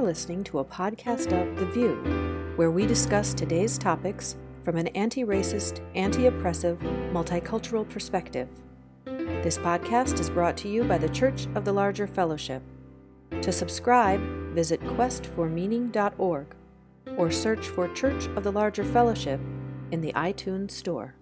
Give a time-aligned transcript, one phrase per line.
[0.00, 4.34] You're listening to a podcast of The VUU, where we discuss today's topics
[4.64, 6.78] from an anti racist, anti oppressive,
[7.12, 8.48] multicultural perspective.
[9.04, 12.62] This podcast is brought to you by the Church of the Larger Fellowship.
[13.42, 14.22] To subscribe,
[14.54, 16.46] visit questformeaning.org
[17.18, 19.38] or search for Church of the Larger Fellowship
[19.90, 21.14] in the iTunes Store.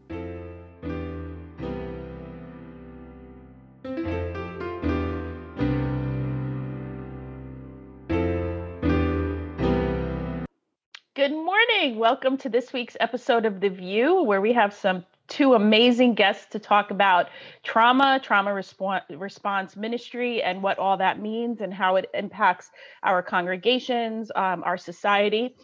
[11.78, 12.00] Morning.
[12.00, 16.46] Welcome to this week's episode of The VUU, where we have some two amazing guests
[16.50, 17.28] to talk about
[17.62, 22.72] trauma, trauma response, response ministry, and what all that means and how it impacts
[23.04, 25.54] our congregations, um, our society.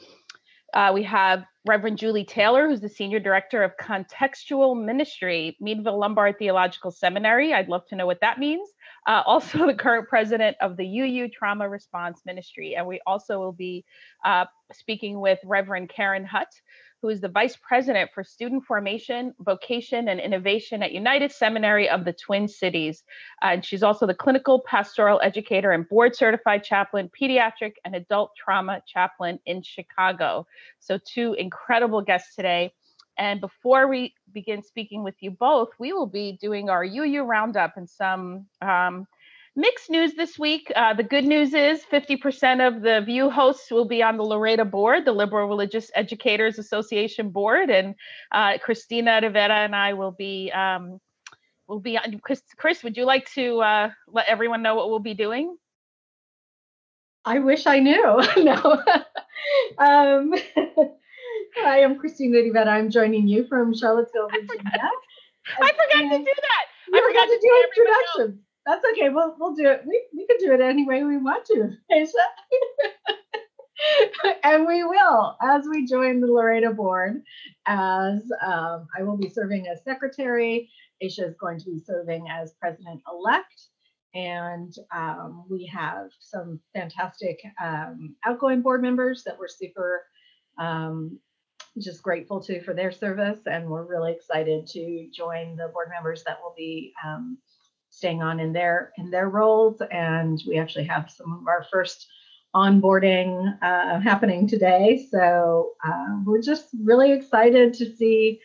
[0.72, 6.38] Uh, we have Reverend Julie Taylor, who's the Senior Director of Contextual Ministry, Meadville Lombard
[6.38, 7.54] Theological Seminary.
[7.54, 8.68] I'd love to know what that means.
[9.06, 12.74] Uh, also, the current president of the UU Trauma Response Ministry.
[12.76, 13.84] And we also will be
[14.24, 16.48] uh, speaking with Reverend Karen Hutt,
[17.04, 22.06] who is the Vice President for Student Formation, Vocation, and Innovation at United Seminary of
[22.06, 23.02] the Twin Cities.
[23.42, 28.30] Uh, and she's also the Clinical Pastoral Educator and Board Certified Chaplain, Pediatric and Adult
[28.42, 30.46] Trauma Chaplain in Chicago.
[30.78, 32.72] So, two incredible guests today.
[33.18, 37.76] And before we begin speaking with you both, we will be doing our UU roundup
[37.76, 39.06] and some um,
[39.56, 40.72] Mixed news this week.
[40.74, 44.68] Uh, the good news is 50% of the VUU hosts will be on the LREDA
[44.68, 47.94] board, the Liberal Religious Educators Association board, and
[48.32, 50.98] uh, Christina Rivera and I will be um,
[51.68, 52.18] will be on.
[52.18, 55.56] Chris, Chris, would you like to uh, let everyone know what we'll be doing?
[57.24, 58.20] I wish I knew.
[58.38, 58.82] no.
[59.78, 60.34] um,
[61.64, 62.70] I am Christina Rivera.
[62.70, 64.62] I'm joining you from Charlottesville, Virginia.
[64.66, 64.90] I forgot,
[65.60, 66.64] I forgot to do that.
[66.92, 68.43] I forgot to do introductions.
[68.66, 69.10] That's okay.
[69.10, 69.82] We'll we'll do it.
[69.86, 72.08] We we can do it any way we want to, Aisha.
[74.44, 77.22] and we will as we join the LREDA board.
[77.66, 80.70] As um, I will be serving as secretary,
[81.02, 83.68] Aisha is going to be serving as president elect.
[84.14, 90.04] And um, we have some fantastic um, outgoing board members that we're super
[90.56, 91.18] um,
[91.80, 93.40] just grateful to for their service.
[93.46, 97.38] And we're really excited to join the board members that will be um,
[97.94, 99.80] staying on in their in their roles.
[99.90, 102.06] And we actually have some of our first
[102.54, 105.06] onboarding uh, happening today.
[105.10, 108.40] So uh, we're just really excited to see.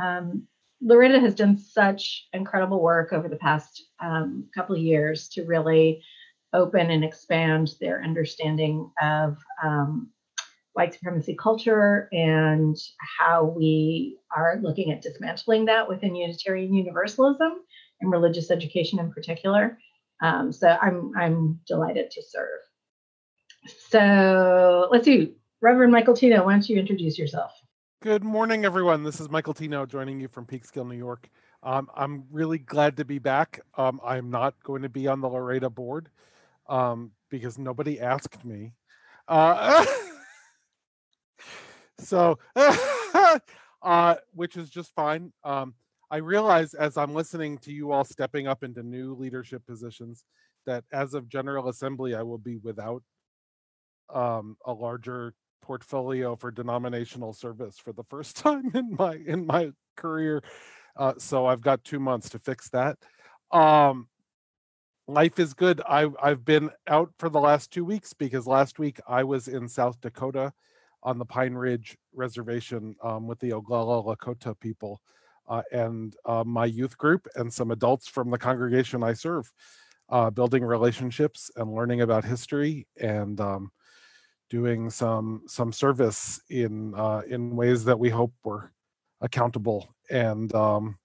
[0.00, 0.46] Um,
[0.82, 6.02] LREDA has done such incredible work over the past um, couple of years to really
[6.54, 10.10] open and expand their understanding of um,
[10.72, 12.76] white supremacy culture and
[13.18, 17.52] how we are looking at dismantling that within Unitarian Universalism
[18.00, 19.78] and religious education in particular.
[20.22, 22.60] Um, so I'm I'm delighted to serve.
[23.90, 27.52] So let's see, Reverend Michael Tino, why don't you introduce yourself?
[28.02, 29.02] Good morning, everyone.
[29.02, 31.28] This is Michael Tino joining you from Peekskill, New York.
[31.62, 33.60] Um, I'm really glad to be back.
[33.76, 36.08] Um, I'm not going to be on the LREDA board
[36.66, 38.72] um, because nobody asked me.
[39.28, 39.84] Uh,
[41.98, 42.38] so,
[43.82, 45.30] uh, which is just fine.
[45.44, 45.74] Um,
[46.10, 50.24] I realize as I'm listening to you all stepping up into new leadership positions
[50.66, 53.02] that as of General Assembly, I will be without
[54.12, 59.70] um, a larger portfolio for denominational service for the first time in my in my
[59.96, 60.42] career.
[60.96, 62.98] Uh, so I've got two months to fix that.
[63.52, 64.08] Um,
[65.06, 65.80] life is good.
[65.88, 69.68] I I've been out for the last two weeks because last week I was in
[69.68, 70.52] South Dakota
[71.04, 75.00] on the Pine Ridge Reservation um, with the Oglala Lakota people
[75.50, 79.52] uh, and uh, my youth group and some adults from the congregation I serve,
[80.08, 83.72] uh, building relationships and learning about history and um,
[84.48, 88.72] doing some some service in uh, in ways that we hope were
[89.20, 89.92] accountable.
[90.08, 90.96] And um,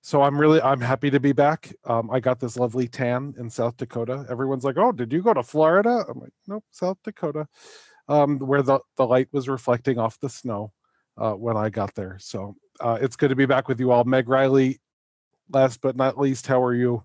[0.00, 1.72] so I'm really I'm happy to be back.
[1.84, 4.26] Um, I got this lovely tan in South Dakota.
[4.30, 7.48] Everyone's like, "Oh, did you go to Florida?" I'm like, "Nope, South Dakota."
[8.08, 10.72] Um, where the, the light was reflecting off the snow
[11.20, 12.16] uh, when I got there.
[12.18, 14.04] So uh, it's good to be back with you all.
[14.04, 14.80] Meg Riley,
[15.50, 17.04] last but not least, how are you?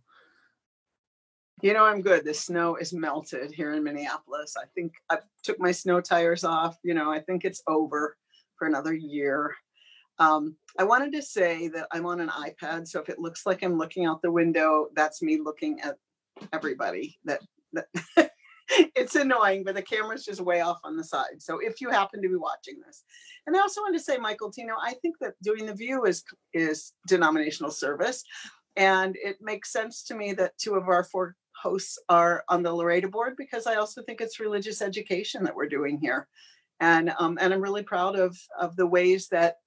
[1.62, 2.26] You know, I'm good.
[2.26, 4.56] The snow is melted here in Minneapolis.
[4.58, 6.78] I think I took my snow tires off.
[6.84, 8.18] You know, I think it's over
[8.58, 9.54] for another year.
[10.18, 13.64] Um, I wanted to say that I'm on an iPad, so if it looks like
[13.64, 15.98] I'm looking out the window, that's me looking at
[16.54, 17.18] everybody.
[17.26, 17.42] That,
[17.74, 17.88] that
[18.70, 21.40] it's annoying, but the camera's just way off on the side.
[21.40, 23.04] So if you happen to be watching this,
[23.46, 26.24] and I also want to say, Michael Tino, I think that doing the VUU is
[26.54, 28.24] is denominational service,
[28.76, 32.70] and it makes sense to me that two of our four hosts are on the
[32.70, 36.28] LREDA board because I also think it's religious education that we're doing here.
[36.80, 39.58] And, um, and I'm really proud of, of the ways that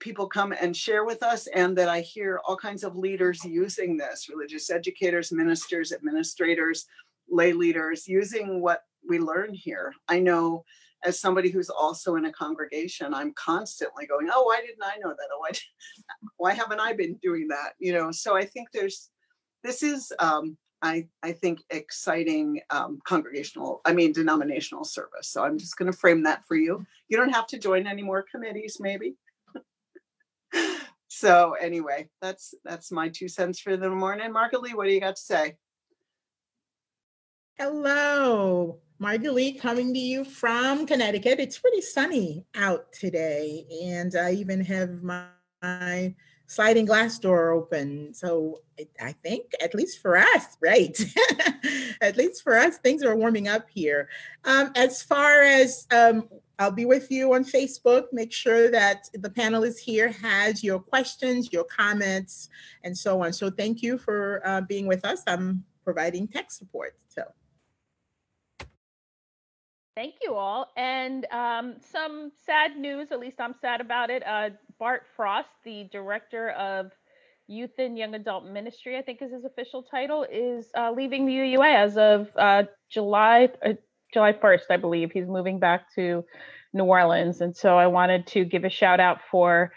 [0.00, 3.98] people come and share with us and that I hear all kinds of leaders using
[3.98, 6.86] this, religious educators, ministers, administrators,
[7.30, 9.92] lay leaders, using what we learn here.
[10.08, 10.64] I know
[11.02, 15.10] as somebody who's also in a congregation, I'm constantly going, oh, why didn't I know
[15.10, 15.28] that?
[15.32, 15.50] Oh, why,
[16.36, 17.72] why haven't I been doing that?
[17.78, 19.10] You know, so I think there's,
[19.64, 25.28] this is, um, I, I think exciting um, congregational, I mean, denominational service.
[25.28, 26.86] So I'm just going to frame that for you.
[27.08, 29.16] You don't have to join any more committees, maybe.
[31.08, 34.32] so anyway, that's that's my two cents for the morning.
[34.32, 35.56] Margalie, what do you got to say?
[37.62, 41.38] Hello, Margalie coming to you from Connecticut.
[41.38, 45.26] It's pretty sunny out today, and I even have my,
[45.60, 46.14] my
[46.46, 48.14] sliding glass door open.
[48.14, 48.62] So
[48.98, 50.98] I think, at least for us, right?
[52.00, 54.08] at least for us, things are warming up here.
[54.46, 58.04] Um, as far as um, I'll be with you on Facebook.
[58.10, 62.48] Make sure that the panelist here has your questions, your comments,
[62.84, 63.34] and so on.
[63.34, 65.22] So thank you for uh, being with us.
[65.26, 66.96] I'm providing tech support.
[67.08, 67.24] So.
[70.00, 70.68] Thank you all.
[70.78, 74.26] And um, some sad news, at least I'm sad about it.
[74.26, 74.48] Uh,
[74.78, 76.90] Bart Frost, the director of
[77.48, 81.34] Youth and Young Adult Ministry, I think is his official title, is uh, leaving the
[81.34, 83.74] UUA as of uh, July uh,
[84.10, 85.12] July 1st, I believe.
[85.12, 86.24] He's moving back to
[86.72, 87.42] New Orleans.
[87.42, 89.70] And so I wanted to give a shout out for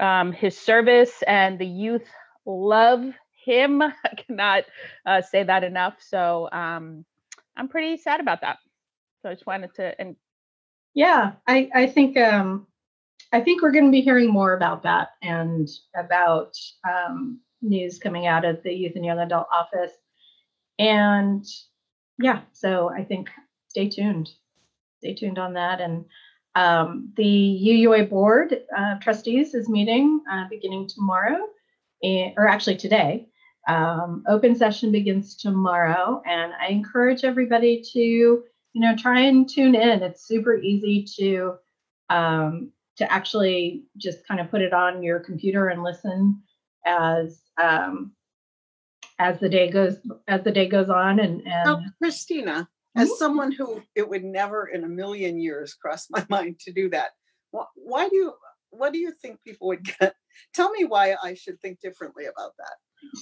[0.00, 2.08] um, his service and the youth
[2.46, 3.04] love
[3.44, 3.82] him.
[3.82, 3.92] I
[4.26, 4.64] cannot
[5.04, 5.96] uh, say that enough.
[6.00, 7.04] So um,
[7.54, 8.56] I'm pretty sad about that.
[9.28, 10.16] So I just wanted to and
[10.94, 12.66] yeah, I I think um
[13.30, 16.56] I think we're going to be hearing more about that and about
[16.88, 19.92] um, news coming out of the Youth and Young Adult Office.
[20.78, 21.44] And
[22.18, 23.28] yeah, so I think
[23.68, 24.30] stay tuned.
[25.00, 25.82] Stay tuned on that.
[25.82, 26.06] And
[26.54, 31.48] um, the UUA Board of Trustees is meeting uh, beginning tomorrow,
[32.02, 33.28] and, or actually today.
[33.68, 38.44] Um, open session begins tomorrow, and I encourage everybody to,
[38.78, 40.02] you know, try and tune in.
[40.02, 41.54] It's super easy to
[42.10, 46.42] um, to actually just kind of put it on your computer and listen
[46.86, 48.12] as um,
[49.18, 49.98] as the day goes
[50.28, 51.18] as the day goes on.
[51.18, 53.16] And, and oh, Christina, as mm-hmm.
[53.16, 57.10] someone who it would never in a million years cross my mind to do that
[57.50, 58.32] why do you
[58.70, 60.14] what do you think people would get
[60.54, 62.76] tell me why i should think differently about that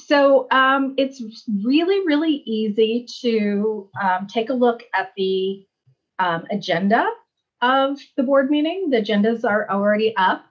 [0.06, 1.23] so um, it's
[1.64, 5.67] really really easy to um, take a look at the
[6.19, 7.06] um, agenda
[7.62, 10.44] of the board meeting the agendas are already up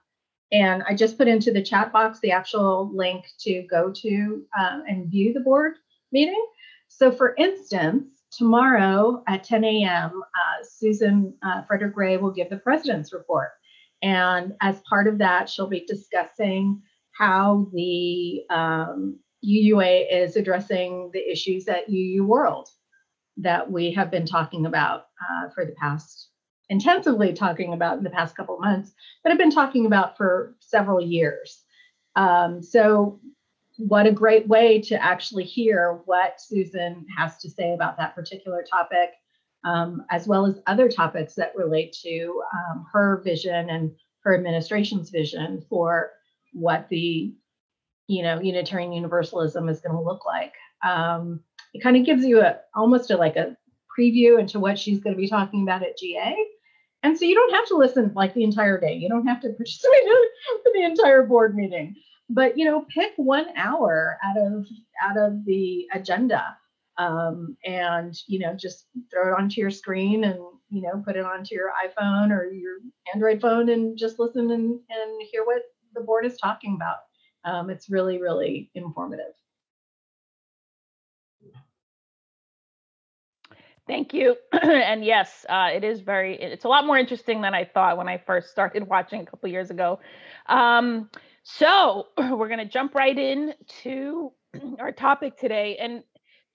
[0.52, 4.82] and i just put into the chat box the actual link to go to um,
[4.88, 5.74] and view the board
[6.12, 6.46] meeting
[6.88, 12.58] so for instance tomorrow at 10 a.m., uh, Susan uh, Frederick Gray will give the
[12.58, 13.50] president's report.
[14.02, 16.82] And as part of that, she'll be discussing
[17.18, 22.68] how the um, UUA is addressing the issues at UU World
[23.38, 26.30] that we have been talking about uh, for the past,
[26.68, 28.92] intensively talking about in the past couple months,
[29.22, 31.62] but have been talking about for several years.
[32.16, 33.20] Um, so
[33.78, 38.64] what a great way to actually hear what Susan has to say about that particular
[38.70, 39.10] topic,
[39.64, 43.92] um, as well as other topics that relate to um, her vision and
[44.22, 46.12] her administration's vision for
[46.56, 47.34] what the
[48.06, 50.52] you know Unitarian Universalism is going to look like.
[50.84, 51.40] Um,
[51.74, 53.56] it kind of gives you a almost a like a
[53.98, 56.36] preview into what she's going to be talking about at GA.
[57.02, 58.94] And so you don't have to listen like the entire day.
[58.94, 61.96] You don't have to participate in the entire board meeting
[62.28, 64.66] but you know pick one hour out of
[65.02, 66.56] out of the agenda
[66.98, 70.38] um, and you know just throw it onto your screen and
[70.70, 72.78] you know put it onto your iphone or your
[73.14, 75.62] android phone and just listen and, and hear what
[75.96, 76.98] the board is talking about
[77.44, 79.32] um, it's really really informative
[83.86, 84.36] Thank you.
[84.52, 88.08] and yes, uh, it is very, it's a lot more interesting than I thought when
[88.08, 90.00] I first started watching a couple years ago.
[90.46, 91.08] Um,
[91.42, 94.32] so we're going to jump right in to
[94.80, 95.76] our topic today.
[95.80, 96.02] And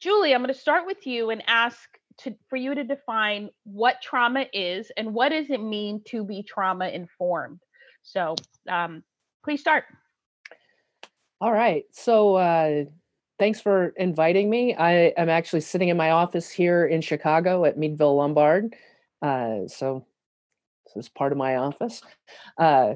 [0.01, 1.79] Julie, I'm going to start with you and ask
[2.19, 6.43] to, for you to define what trauma is and what does it mean to be
[6.43, 7.61] trauma informed.
[8.03, 8.35] So
[8.67, 9.03] um,
[9.43, 9.85] please start.
[11.39, 11.85] All right.
[11.91, 12.85] So uh,
[13.39, 14.75] thanks for inviting me.
[14.75, 18.75] I am actually sitting in my office here in Chicago at Meadville Lombard.
[19.21, 20.05] Uh, so
[20.85, 22.01] this is part of my office.
[22.57, 22.95] Uh,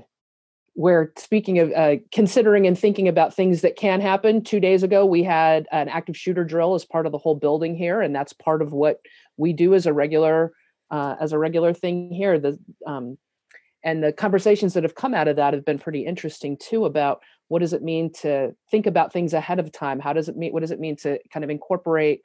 [0.76, 5.06] where speaking of uh, considering and thinking about things that can happen two days ago
[5.06, 8.34] we had an active shooter drill as part of the whole building here and that's
[8.34, 9.00] part of what
[9.38, 10.52] we do as a regular
[10.92, 13.18] uh, as a regular thing here the um,
[13.86, 17.22] and the conversations that have come out of that have been pretty interesting too about
[17.48, 20.00] what does it mean to think about things ahead of time?
[20.00, 22.22] How does it mean what does it mean to kind of incorporate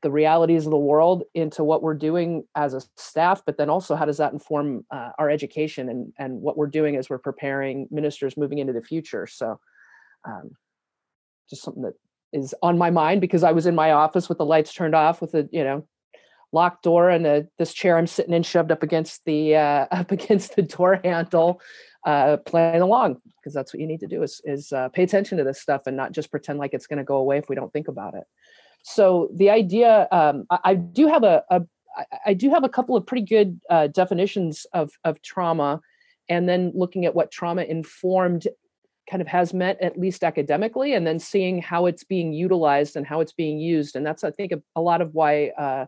[0.00, 3.96] the realities of the world into what we're doing as a staff but then also
[3.96, 7.86] how does that inform uh, our education and and what we're doing as we're preparing
[7.90, 9.26] ministers moving into the future?
[9.26, 9.60] So
[10.26, 10.52] um,
[11.50, 11.94] just something that
[12.32, 15.20] is on my mind because i was in my office with the lights turned off
[15.20, 15.86] with the you know
[16.52, 20.10] locked door and the, this chair i'm sitting in shoved up against the uh, up
[20.10, 21.60] against the door handle
[22.06, 25.38] uh, playing along because that's what you need to do is is uh, pay attention
[25.38, 27.56] to this stuff and not just pretend like it's going to go away if we
[27.56, 28.24] don't think about it.
[28.82, 31.62] So the idea, um, I, I, do have a, a
[32.24, 35.80] I do have a couple of pretty good uh, definitions of of trauma,
[36.28, 38.46] and then looking at what trauma informed
[39.10, 43.06] kind of has meant at least academically, and then seeing how it's being utilized and
[43.06, 45.86] how it's being used, and that's I think a, a lot of why uh,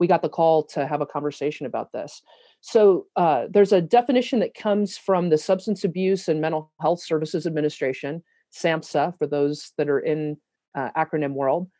[0.00, 2.22] we got the call to have a conversation about this.
[2.62, 7.46] So uh, there's a definition that comes from the Substance Abuse and Mental Health Services
[7.46, 10.38] Administration, SAMHSA, for those that are in
[10.74, 11.70] uh, acronym world.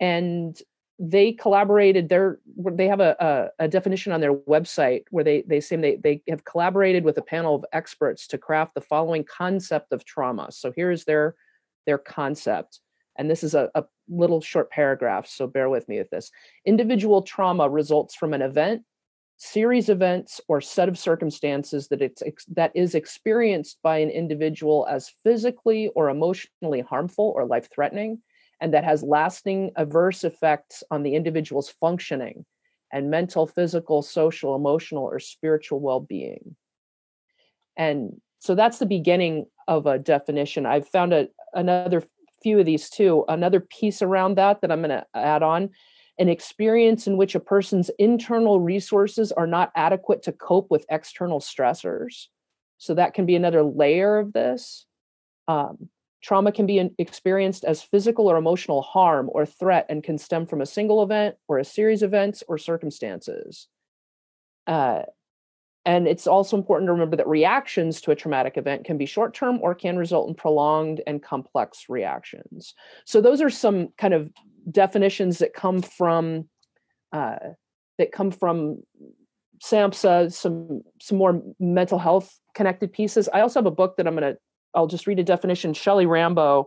[0.00, 0.58] And
[0.98, 2.40] they collaborated their
[2.72, 3.14] they have a,
[3.60, 7.16] a, a, definition on their website where they they say they, they have collaborated with
[7.18, 10.50] a panel of experts to craft the following concept of trauma.
[10.50, 11.36] So here's their
[11.86, 12.80] their concept.
[13.16, 16.30] And this is a, a little short paragraphs, so bear with me with this
[16.64, 18.82] individual trauma results from an event
[19.38, 25.12] series events or set of circumstances that it's that is experienced by an individual as
[25.22, 28.20] physically or emotionally harmful or life threatening
[28.60, 32.44] and that has lasting adverse effects on the individual's functioning
[32.92, 36.56] and mental, physical, social, emotional, or spiritual well being.
[37.76, 40.66] And so that's the beginning of a definition.
[40.66, 42.02] I've found a, another
[42.42, 43.24] few of these too.
[43.28, 45.70] Another piece around that that I'm going to add on
[46.18, 51.40] an experience in which a person's internal resources are not adequate to cope with external
[51.40, 52.26] stressors.
[52.78, 54.86] So that can be another layer of this.
[55.46, 55.88] Um,
[56.20, 60.60] Trauma can be experienced as physical or emotional harm or threat and can stem from
[60.60, 63.68] a single event or a series of events or circumstances.
[64.66, 65.02] Uh,
[65.88, 69.32] and it's also important to remember that reactions to a traumatic event can be short
[69.32, 72.74] term or can result in prolonged and complex reactions.
[73.06, 74.30] So, those are some kind of
[74.70, 76.50] definitions that come from.
[77.10, 77.38] Uh,
[77.96, 78.82] that come from
[79.64, 83.30] SAMHSA, some some more mental health connected pieces.
[83.32, 84.36] I also have a book that I'm to
[84.74, 85.72] I'll just read a definition.
[85.72, 86.66] Shelley Rambo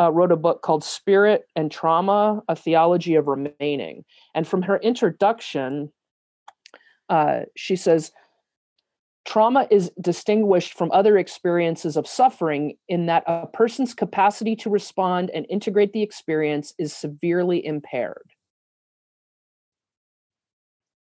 [0.00, 4.04] uh, wrote a book called Spirit and Trauma A Theology of Remaining.
[4.34, 5.92] And from her introduction,
[7.08, 8.10] uh, she says,
[9.24, 15.30] Trauma is distinguished from other experiences of suffering in that a person's capacity to respond
[15.34, 18.30] and integrate the experience is severely impaired.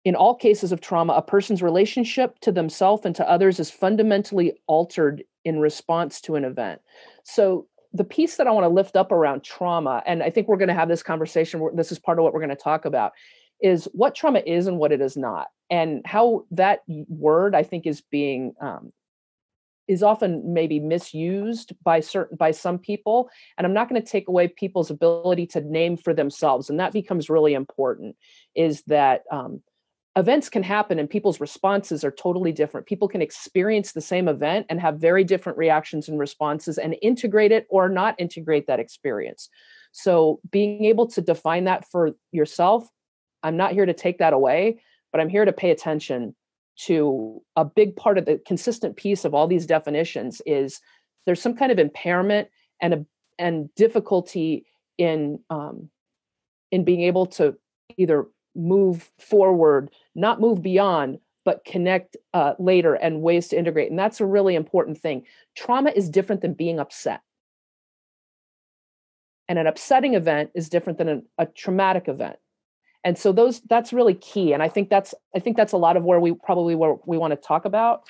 [0.04, 4.54] In all cases of trauma, a person's relationship to themselves and to others is fundamentally
[4.66, 6.80] altered in response to an event.
[7.22, 10.56] So the piece that I want to lift up around trauma, and I think we're
[10.56, 11.60] going to have this conversation.
[11.74, 13.12] This is part of what we're going to talk about,
[13.62, 17.86] is what trauma is and what it is not, and how that word I think
[17.86, 18.92] is being um,
[19.88, 23.28] is often maybe misused by certain by some people.
[23.58, 26.92] And I'm not going to take away people's ability to name for themselves, and that
[26.92, 28.16] becomes really important.
[28.54, 29.62] Is that um,
[30.16, 32.86] events can happen and people's responses are totally different.
[32.86, 37.52] People can experience the same event and have very different reactions and responses and integrate
[37.52, 39.48] it or not integrate that experience.
[39.92, 42.88] So, being able to define that for yourself,
[43.42, 44.80] I'm not here to take that away,
[45.12, 46.34] but I'm here to pay attention
[46.84, 50.80] to a big part of the consistent piece of all these definitions is
[51.26, 52.48] there's some kind of impairment
[52.80, 53.06] and a
[53.38, 54.66] and difficulty
[54.98, 55.90] in um,
[56.70, 57.56] in being able to
[57.96, 63.90] either move forward, not move beyond, but connect uh, later and ways to integrate.
[63.90, 65.24] And that's a really important thing.
[65.56, 67.20] Trauma is different than being upset.
[69.48, 72.36] And an upsetting event is different than a, a traumatic event.
[73.04, 74.52] And so those that's really key.
[74.52, 77.18] And I think that's I think that's a lot of where we probably where we
[77.18, 78.02] want to talk about.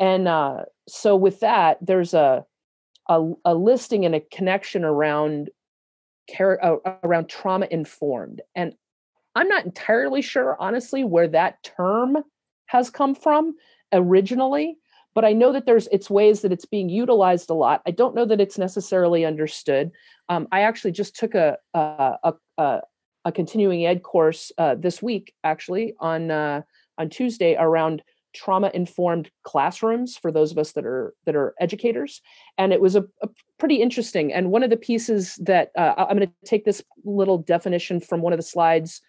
[0.00, 2.44] And uh, so with that, there's a,
[3.08, 5.50] a, a listing and a connection around
[6.28, 8.42] care uh, around trauma informed.
[8.54, 8.74] And
[9.34, 12.18] I'm not entirely sure, honestly, where that term
[12.66, 13.54] has come from
[13.92, 14.76] originally,
[15.14, 17.82] but I know that there's it's ways that it's being utilized a lot.
[17.86, 19.90] I don't know that it's necessarily understood.
[20.28, 22.80] Um, I actually just took a a, a, a
[23.32, 26.62] continuing ed course uh, this week, actually on uh,
[26.98, 28.02] on Tuesday around
[28.34, 32.20] trauma informed classrooms for those of us that are that are educators.
[32.56, 34.32] And it was a, a pretty interesting.
[34.32, 38.20] And one of the pieces that uh, i'm going to take this little definition from
[38.20, 39.00] one of the slides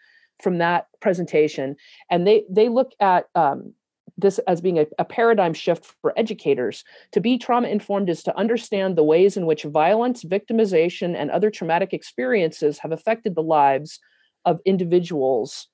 [0.42, 1.76] from that presentation.
[2.10, 3.74] And they they look at um,
[4.22, 8.38] this as being a, a, paradigm shift for educators to be trauma informed is to
[8.38, 14.00] understand the ways in which violence victimization and other traumatic experiences have affected the lives
[14.46, 15.68] of individuals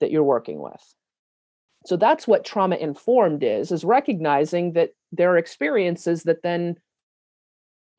[0.00, 0.82] that you're working with.
[1.86, 6.76] So that's what trauma informed is is recognizing that there are experiences that then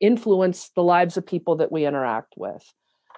[0.00, 2.62] influence the lives of people that we interact with.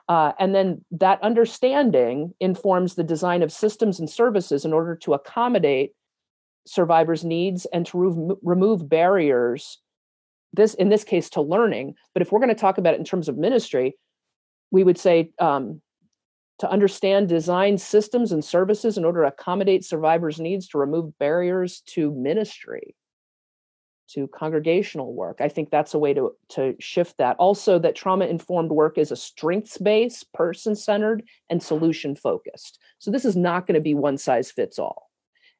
[0.09, 5.13] Uh, and then that understanding informs the design of systems and services in order to
[5.13, 5.93] accommodate
[6.69, 9.79] survivors needs and to re- remove barriers
[10.53, 11.95] this in this case to learning.
[12.15, 13.97] But if we're going to talk about it in terms of ministry
[14.71, 15.81] we would say um,
[16.59, 21.83] to understand design systems and services in order to accommodate survivors needs to remove barriers
[21.87, 22.95] to ministry
[24.11, 25.41] to congregational work.
[25.41, 27.37] I think that's a way to to shift that.
[27.37, 33.11] Also that trauma informed work is a strengths based person centered and solution focused so
[33.11, 35.08] this is not going to be one size fits all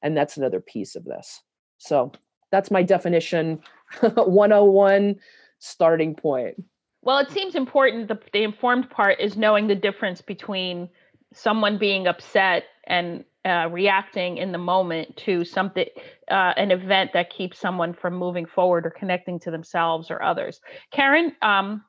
[0.03, 1.43] and that's another piece of this
[1.79, 2.13] so
[2.51, 3.61] that's my definition
[4.01, 5.17] 101
[5.59, 6.57] starting point
[7.03, 8.09] well, it seems important.
[8.09, 10.89] The, the informed part is knowing the difference between
[11.33, 15.87] someone being upset and uh, reacting in the moment to something,
[16.31, 20.61] uh, an event that keeps someone from moving forward or connecting to themselves or others.
[20.91, 21.85] Karen, um,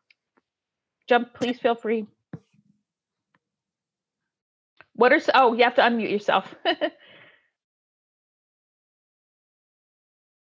[1.08, 2.06] jump, please feel free.
[4.94, 6.54] What are, oh, you have to unmute yourself.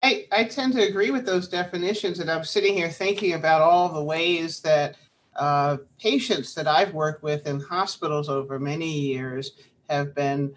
[0.08, 3.90] I, I tend to agree with those definitions, and I'm sitting here thinking about all
[3.90, 4.96] the ways that
[5.36, 9.52] uh, patients that I've worked with in hospitals over many years
[9.90, 10.54] have been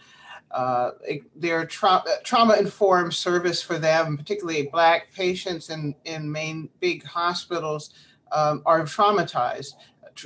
[0.51, 0.91] uh,
[1.35, 7.89] their tra- trauma informed service for them, particularly Black patients in, in main big hospitals,
[8.31, 9.73] um, are traumatized.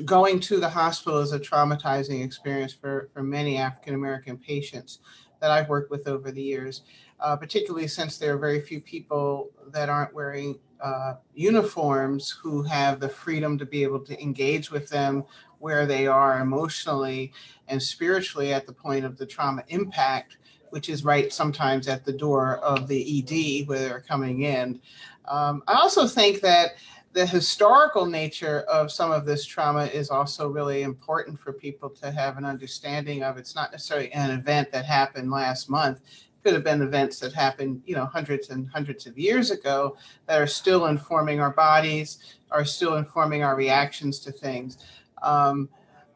[0.05, 4.99] Going to the hospital is a traumatizing experience for, for many African American patients
[5.41, 6.83] that I've worked with over the years
[7.19, 12.99] uh, particularly since there are very few people that aren't wearing uh, uniforms who have
[12.99, 15.23] the freedom to be able to engage with them
[15.59, 17.31] where they are emotionally
[17.67, 20.37] and spiritually at the point of the trauma impact,
[20.69, 24.79] which is right sometimes at the door of the ED where they're coming in.
[25.27, 26.75] Um, I also think that
[27.13, 32.11] the historical nature of some of this trauma is also really important for people to
[32.11, 33.37] have an understanding of.
[33.37, 36.01] It's not necessarily an event that happened last month
[36.45, 40.39] could have been events that happened, you know, hundreds and hundreds of years ago that
[40.39, 42.19] are still informing our bodies,
[42.51, 44.77] are still informing our reactions to things.
[45.23, 45.67] Um,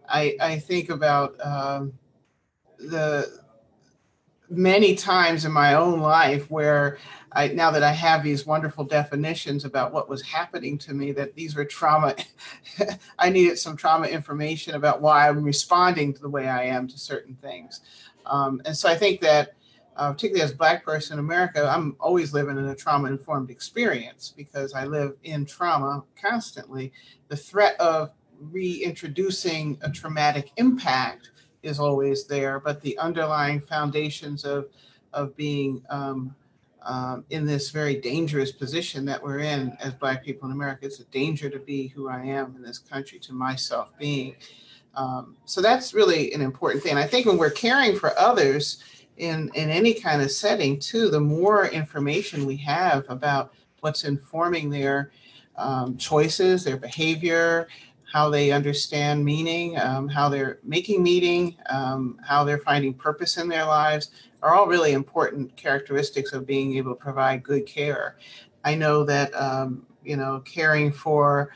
[0.07, 1.93] I, I think about um,
[2.77, 3.39] the
[4.51, 6.99] many times in my own life where
[7.31, 11.33] I, now that I have these wonderful definitions about what was happening to me, that
[11.33, 12.15] these were trauma,
[13.19, 16.99] I needed some trauma information about why I'm responding to the way I am to
[16.99, 17.81] certain things.
[18.27, 19.55] Um, and so I think that
[19.95, 24.33] uh, particularly as black person in America, I'm always living in a trauma informed experience
[24.35, 26.93] because I live in trauma constantly.
[27.27, 31.31] The threat of reintroducing a traumatic impact
[31.63, 34.67] is always there, but the underlying foundations of
[35.11, 36.35] of being um,
[36.83, 40.99] um, in this very dangerous position that we're in as Black people in America, it's
[40.99, 44.35] a danger to be who I am in this country, to myself being.
[44.95, 46.97] Um, so that's really an important thing.
[46.97, 48.83] I think when we're caring for others,
[49.19, 54.69] in in any kind of setting too the more information we have about what's informing
[54.69, 55.11] their
[55.57, 57.67] um, choices their behavior
[58.11, 63.47] how they understand meaning um, how they're making meaning um, how they're finding purpose in
[63.47, 68.17] their lives are all really important characteristics of being able to provide good care.
[68.63, 71.53] I know that um, you know caring for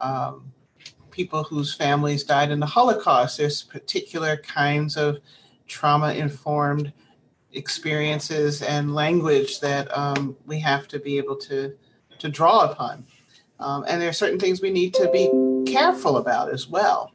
[0.00, 0.52] um,
[1.10, 5.18] people whose families died in the holocaust there's particular kinds of
[5.66, 6.92] trauma informed
[7.56, 11.74] experiences and language that um, we have to be able to
[12.18, 13.04] to draw upon.
[13.58, 15.30] Um, and there are certain things we need to be
[15.70, 17.12] careful about as well.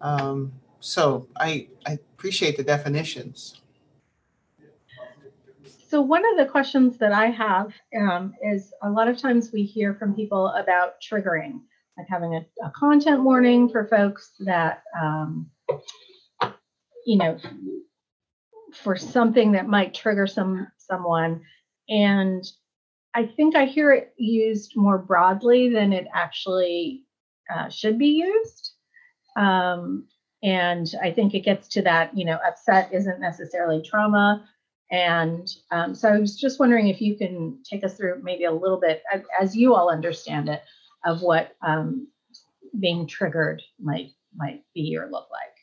[0.00, 3.60] Um, so I, I appreciate the definitions.
[5.88, 9.62] So one of the questions that I have um, is a lot of times we
[9.62, 11.60] hear from people about triggering,
[11.96, 15.48] like having a, a content warning for folks that, um,
[17.06, 17.38] you know,
[18.82, 21.42] for something that might trigger some someone.
[21.88, 22.44] And
[23.14, 27.04] i think i hear it used more broadly than it actually
[27.54, 28.72] uh, should be used.
[29.36, 30.06] Um,
[30.42, 34.46] and i think it gets to that you know upset isn't necessarily trauma.
[34.90, 38.52] And um, so I was just wondering if you can take us through maybe a
[38.52, 39.02] little bit,
[39.40, 40.62] as you all understand it,
[41.04, 42.06] of what um,
[42.78, 45.55] being triggered might might be or look like.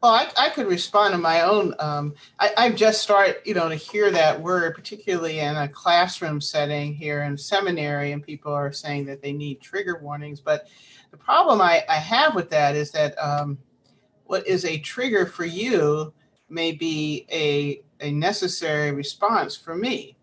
[0.00, 1.74] Well, I, I could respond to my own.
[1.80, 6.40] Um, I, I've just started, you know, to hear that word, particularly in a classroom
[6.40, 10.40] setting here in seminary, and people are saying that they need trigger warnings.
[10.40, 10.68] But
[11.10, 13.58] the problem I, I have with that is that um,
[14.24, 16.12] what is a trigger for you
[16.48, 20.16] may be a, a necessary response for me.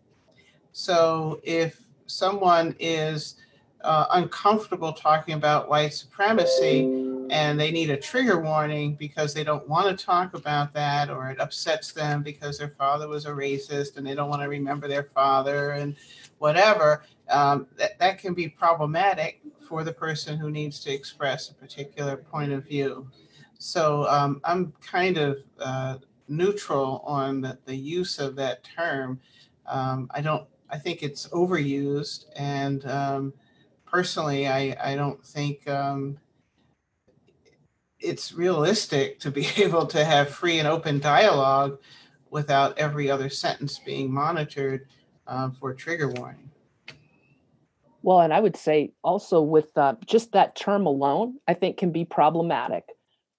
[0.71, 3.35] So if someone is
[3.81, 9.67] uh, uncomfortable talking about white supremacy, and they need a trigger warning because they don't
[9.67, 13.97] want to talk about that or it upsets them because their father was a racist
[13.97, 15.95] and they don't want to remember their father and
[16.37, 21.53] whatever um, that, that can be problematic for the person who needs to express a
[21.55, 23.07] particular point of view.
[23.57, 29.19] So um, i'm kind of uh, neutral on the, the, use of that term.
[29.67, 33.33] Um, i don't i think it's overused and um,
[33.85, 36.19] personally i, I don't think um,
[38.05, 41.79] it's realistic to be able to have free and open dialogue
[42.29, 44.87] without every other sentence being monitored
[45.27, 46.49] um, for trigger warning.
[48.01, 51.91] Well, and I would say also with uh, just that term alone, I think can
[51.91, 52.83] be problematic,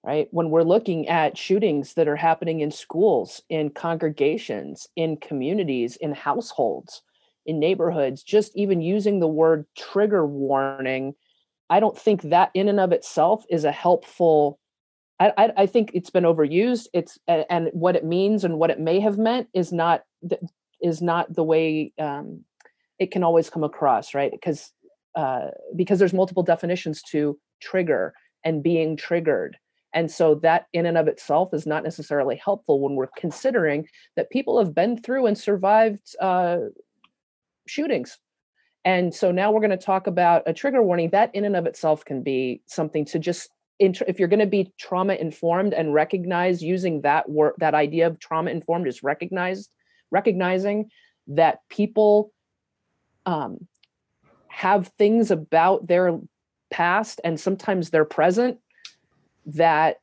[0.03, 0.27] right?
[0.31, 6.13] When we're looking at shootings that are happening in schools, in congregations, in communities, in
[6.13, 7.01] households,
[7.45, 11.15] in neighborhoods, just even using the word trigger warning
[11.69, 14.59] I don't think that in and of itself is a helpful.
[15.19, 16.87] I, I, I think it's been overused.
[16.93, 20.03] It's and what it means and what it may have meant is not
[20.81, 22.43] is not the way um,
[22.99, 24.31] it can always come across, right?
[24.31, 24.71] Because
[25.15, 29.57] uh, because there's multiple definitions to trigger and being triggered.
[29.93, 34.29] And so that in and of itself is not necessarily helpful when we're considering that
[34.29, 36.57] people have been through and survived uh,
[37.67, 38.19] shootings
[38.87, 41.09] and so now we're going to talk about a trigger warning.
[41.09, 44.71] That in and of itself can be something to just if you're going to be
[44.79, 49.69] trauma informed and recognize using that word that idea of trauma informed is recognized
[50.09, 50.89] recognizing
[51.27, 52.31] that people
[53.25, 53.67] um,
[54.47, 56.17] have things about their
[56.71, 58.57] past and sometimes their present
[59.47, 59.97] that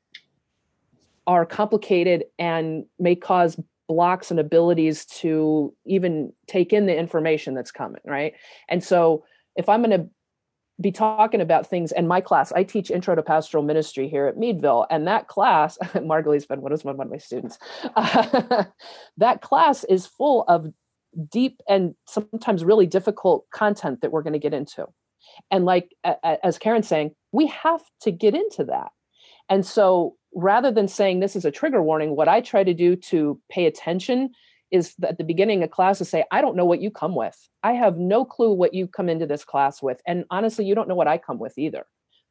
[1.27, 7.71] are complicated and may cause blocks and abilities to even take in the information that's
[7.71, 8.35] coming right?
[8.69, 9.25] And so
[9.57, 10.09] if i'm going to
[10.81, 14.37] be talking about things in my class i teach intro to pastoral ministry here at
[14.37, 17.59] meadville and that class margalee's been one of my students?
[17.95, 18.65] Uh,
[19.17, 20.67] that class is full of
[21.31, 24.87] deep and sometimes really difficult content that we're going to get into.
[25.51, 25.95] And like
[26.43, 28.91] as karen's saying we have to get into that.
[29.49, 32.97] And so rather than saying this is a trigger warning, what I try to do
[32.97, 34.31] to pay attention
[34.71, 37.37] is at the beginning of class to say, I don't know what you come with.
[37.63, 40.01] I have no clue what you come into this class with.
[40.07, 41.87] And honestly, you don't know what I come with either,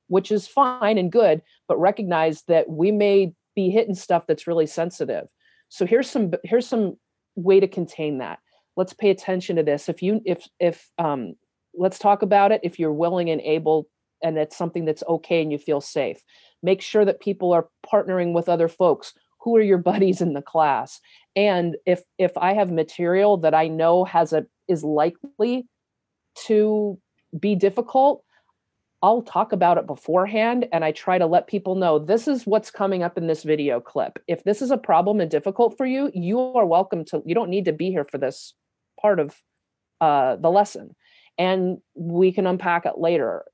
[0.08, 4.68] which is fine and good, but recognize that we may be hitting stuff that's really
[4.68, 5.28] sensitive.
[5.70, 6.98] So here's some here's some
[7.36, 8.40] way to contain that.
[8.76, 9.88] Let's pay attention to this.
[9.88, 11.36] If you if if um
[11.74, 13.88] let's talk about it if you're willing and able
[14.24, 16.24] and it's something that's okay and you feel safe.
[16.62, 19.14] Make sure that people are partnering with other folks.
[19.42, 21.00] Who are your buddies in the class?
[21.36, 25.68] And if if i have material that i know has a is likely
[26.46, 27.00] to
[27.38, 28.24] be difficult
[29.02, 32.70] i'll talk about it beforehand and i try to let people know this is what's
[32.72, 34.20] coming up in this video clip.
[34.28, 37.50] If this is a problem and difficult for you you are welcome to you don't
[37.50, 38.54] need to be here for this
[39.02, 39.36] part of
[40.02, 40.96] uh, the lesson.
[41.38, 43.46] And we can unpack it later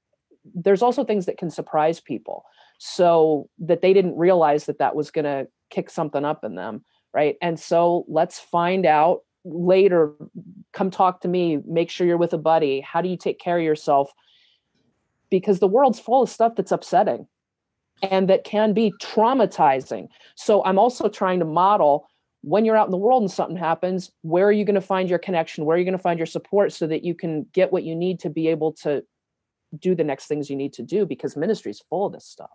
[0.54, 2.46] there's also things that can surprise people.
[2.82, 6.84] So that they didn't realize that that was going to kick something up in them
[7.14, 7.36] right?
[7.42, 10.14] And so let's find out later
[10.74, 12.82] come talk to me make sure you're with a buddy.
[12.82, 14.12] How do you take care of yourself?
[15.30, 17.28] Because the world's full of stuff that's upsetting
[18.02, 20.08] and that can be traumatizing.
[20.36, 22.08] So i'm also trying to model
[22.42, 25.10] when you're out in the world and something happens where are you going to find
[25.10, 25.66] your connection?
[25.66, 27.96] Where are you going to find your support so that you can get what you
[27.96, 29.04] need to be able to
[29.78, 32.50] do the next things you need to do because ministry is full of this stuff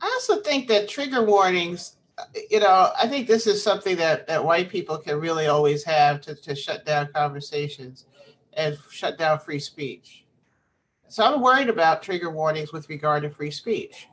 [0.00, 1.96] I also think that trigger warnings,
[2.50, 6.20] you know, I think this is something that, that white people can really always have
[6.22, 8.04] to, to shut down conversations
[8.52, 10.26] and shut down free speech.
[11.08, 14.08] So I'm worried about trigger warnings with regard to free speech.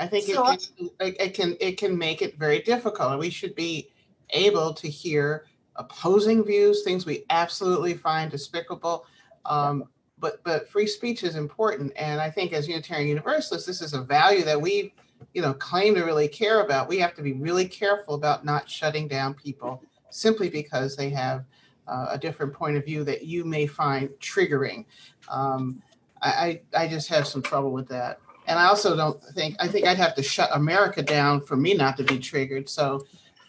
[0.00, 3.30] I think so it, can, it can it can make it very difficult, and we
[3.30, 3.92] should be
[4.30, 9.06] able to hear opposing views, things we absolutely find despicable,
[9.44, 9.84] um,
[10.18, 14.00] but but free speech is important, and I think as Unitarian Universalists, this is a
[14.00, 14.94] value that we,
[15.32, 16.88] you know, claim to really care about.
[16.88, 21.44] We have to be really careful about not shutting down people simply because they have
[21.88, 24.84] uh, a different point of view that you may find triggering.
[25.28, 25.82] Um,
[26.24, 28.18] I, I just have some trouble with that.
[28.46, 31.74] And I also don't think, I think I'd have to shut America down for me
[31.74, 32.68] not to be triggered.
[32.68, 33.04] So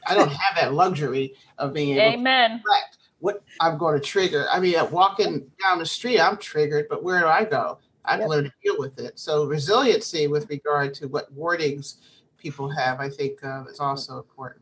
[0.07, 2.49] I don't have that luxury of being able Amen.
[2.49, 4.47] to reflect what I'm going to trigger.
[4.51, 7.79] I mean, walking down the street, I'm triggered, but where do I go?
[8.03, 8.29] I've Yep.
[8.29, 9.17] learned to deal with it.
[9.17, 11.95] So resiliency with regard to what wordings
[12.37, 14.61] people have, I think uh, is also important.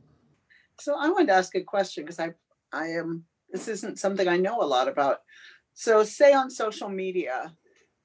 [0.80, 2.34] So I wanted to ask a question because I,
[2.72, 5.20] I am, this isn't something I know a lot about.
[5.74, 7.54] So say on social media,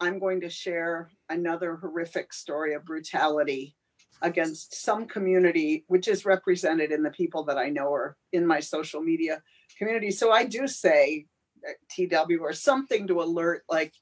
[0.01, 3.77] I'm going to share another horrific story of brutality
[4.23, 8.61] against some community, which is represented in the people that I know are in my
[8.61, 9.43] social media
[9.79, 10.11] community.
[10.11, 11.27] So I do say
[11.67, 13.93] uh, TW or something to alert, like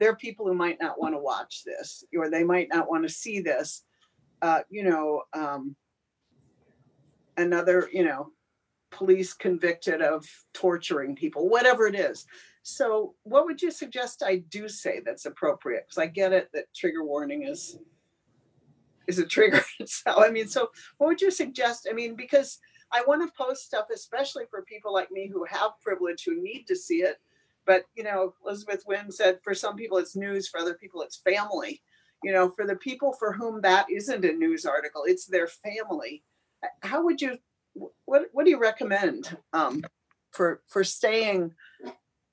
[0.00, 3.04] there are people who might not want to watch this or they might not want
[3.04, 3.82] to see this.
[4.42, 5.74] Uh, you know, um,
[7.36, 8.28] another, you know,
[8.90, 12.26] police convicted of torturing people, whatever it is.
[12.62, 15.84] So, what would you suggest I do say that's appropriate?
[15.86, 17.78] Because I get it that trigger warning is
[19.06, 19.62] is a trigger.
[19.86, 21.86] so, I mean, so what would you suggest?
[21.90, 22.58] I mean, because
[22.92, 26.64] I want to post stuff, especially for people like me who have privilege, who need
[26.68, 27.16] to see it.
[27.66, 31.16] But you know, Elizabeth Wynn said, for some people it's news, for other people it's
[31.16, 31.82] family.
[32.22, 36.22] You know, for the people for whom that isn't a news article, it's their family.
[36.82, 37.38] How would you?
[38.04, 39.82] What What do you recommend um,
[40.30, 41.52] for for staying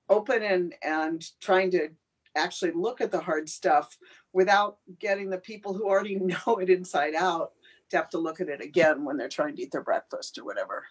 [0.10, 1.90] open and and trying to
[2.36, 3.98] actually look at the hard stuff
[4.34, 7.52] without getting the people who already know it inside out
[7.90, 10.46] to have to look at it again when they're trying to eat their breakfast or
[10.46, 10.86] whatever.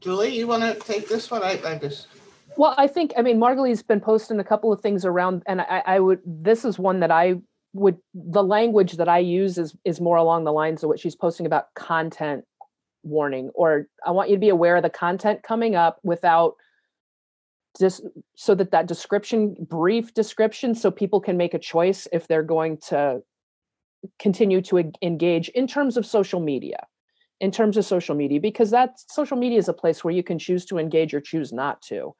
[0.00, 1.42] Julie, you want to take this one?
[1.42, 2.06] I, I just.
[2.56, 5.82] Well, I think I mean Margalee's been posting a couple of things around, and I,
[5.86, 6.20] I would.
[6.24, 7.36] This is one that I
[7.74, 7.98] would.
[8.14, 11.44] The language that I use is is more along the lines of what she's posting
[11.44, 12.44] about content
[13.02, 16.54] warning, or I want you to be aware of the content coming up without
[17.78, 18.02] just
[18.36, 22.78] so that that description, brief description, so people can make a choice if they're going
[22.88, 23.22] to
[24.18, 26.86] continue to engage in terms of social media
[27.40, 30.38] in terms of social media because that social media is a place where you can
[30.38, 32.14] choose to engage or choose not to.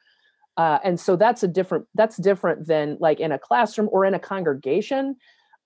[0.56, 4.14] Uh, and so that's a different that's different than like in a classroom or in
[4.14, 5.16] a congregation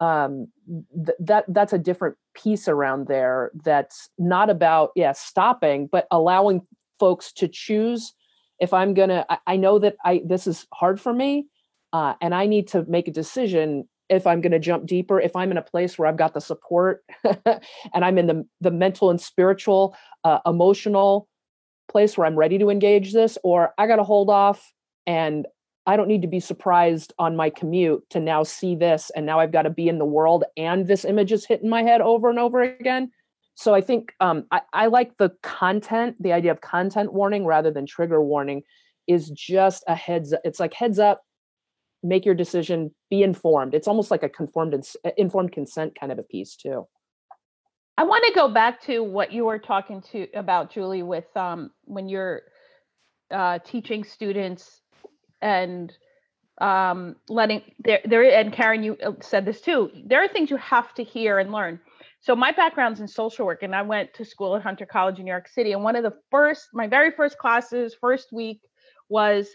[0.01, 0.49] um,
[0.94, 6.61] th- that that's a different piece around there that's not about yeah stopping but allowing
[7.01, 8.12] folks to choose
[8.61, 11.47] if i'm gonna i, I know that i this is hard for me
[11.93, 15.51] uh, and i need to make a decision if i'm to jump deeper if i'm
[15.51, 19.21] in a place where i've got the support and i'm in the the mental and
[19.21, 21.29] spiritual uh, emotional
[21.88, 24.73] place where i'm ready to engage this or i got to hold off
[25.07, 25.47] and
[25.87, 29.38] i don't need to be surprised on my commute to now see this and now
[29.38, 32.31] i've got to be in the world and this image is hitting my head over
[32.31, 33.11] and over again
[33.55, 37.71] so i think um, I, I like the content the idea of content warning rather
[37.71, 38.62] than trigger warning
[39.07, 41.23] is just a heads it's like heads up
[42.03, 46.19] make your decision be informed it's almost like a conformed ins- informed consent kind of
[46.19, 46.87] a piece too
[47.97, 51.71] I want to go back to what you were talking to about, Julie, with um,
[51.85, 52.43] when you're
[53.31, 54.81] uh, teaching students
[55.40, 55.93] and
[56.61, 59.90] um, letting there there and Karen, you uh, said this too.
[60.07, 61.81] There are things you have to hear and learn.
[62.24, 65.26] So my background's in social work, and I went to school at Hunter College in
[65.26, 65.72] New York City.
[65.72, 68.62] And one of the first, my very first classes, first week,
[69.10, 69.50] was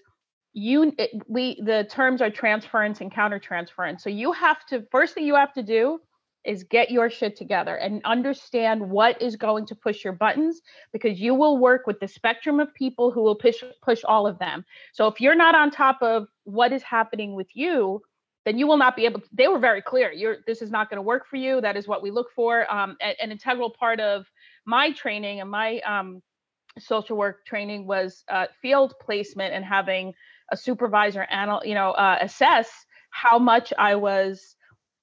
[0.54, 0.94] you.
[1.00, 4.02] It, we the terms are transference and countertransference.
[4.02, 6.00] So you have to first thing you have to do
[6.46, 10.62] is get your shit together and understand what is going to push your buttons
[10.94, 14.38] because you will work with the spectrum of people who will push push all of
[14.38, 14.64] them.
[14.94, 18.04] So if you're not on top of what is happening with you,
[18.46, 20.12] then you will not be able to, they were very clear.
[20.12, 21.62] You're this is not going to work for you.
[21.62, 22.72] That is what we look for.
[22.72, 24.26] Um, an, an integral part of
[24.66, 26.22] my training and my um,
[26.78, 30.14] social work training was uh, field placement and having
[30.52, 32.70] a supervisor anal, you know, uh, assess
[33.12, 34.56] how much I was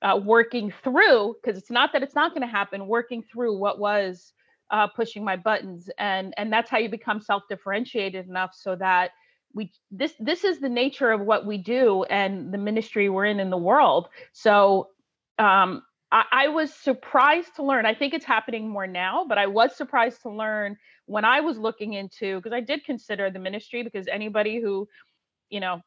[0.03, 3.79] uh, working through because it's not that it's not going to happen working through what
[3.79, 4.33] was
[4.71, 9.13] uh, pushing my buttons and and that's how you become self-differentiated enough so that
[9.57, 13.41] we this this is the nature of what we do and the ministry we're in
[13.41, 14.09] in the world.
[14.33, 14.91] So
[15.39, 19.47] um I, I was surprised to learn i think it's happening more now but i
[19.47, 23.83] was surprised to learn when i was looking into because i did consider the ministry
[23.83, 24.89] because anybody who
[25.51, 25.81] you know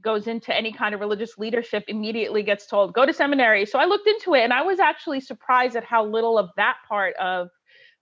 [0.00, 3.64] goes into any kind of religious leadership immediately gets told go to seminary.
[3.66, 6.76] So i looked into it and i was actually surprised at how little of that
[6.88, 7.48] part of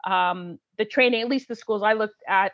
[0.07, 2.53] um, the training at least the schools i looked at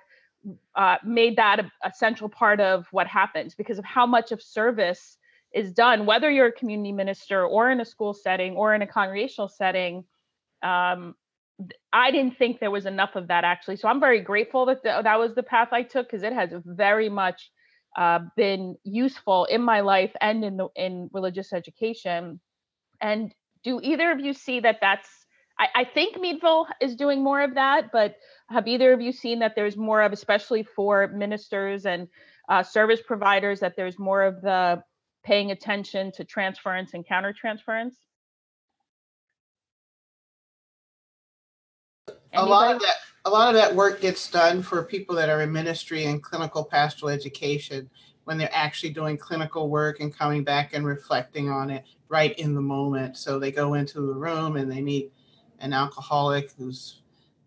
[0.75, 4.43] uh, made that a, a central part of what happens because of how much of
[4.43, 5.19] service
[5.53, 8.87] is done, whether you're a community minister or in a school setting or in a
[8.87, 10.05] congregational setting.
[10.63, 11.15] Um,
[11.93, 13.77] I didn't think there was enough of that actually.
[13.77, 16.51] So I'm very grateful that the, that was the path I took because it has
[16.65, 17.51] very much
[17.97, 22.41] uh, been useful in my life and in the in religious education.
[23.01, 25.09] And do either of you see that that's?
[25.59, 28.15] I, I think Meadville is doing more of that, but
[28.51, 32.09] have either of you seen that there's more of, especially for ministers and
[32.49, 34.83] uh, service providers, that there's more of the
[35.25, 37.95] paying attention to transference and countertransference?
[42.33, 45.43] a lot of that a lot of that work gets done for people that are
[45.43, 47.91] in ministry and clinical pastoral education
[48.25, 52.55] when they're actually doing clinical work and coming back and reflecting on it right in
[52.55, 55.13] the moment so they go into a room and they meet
[55.59, 57.01] an alcoholic who's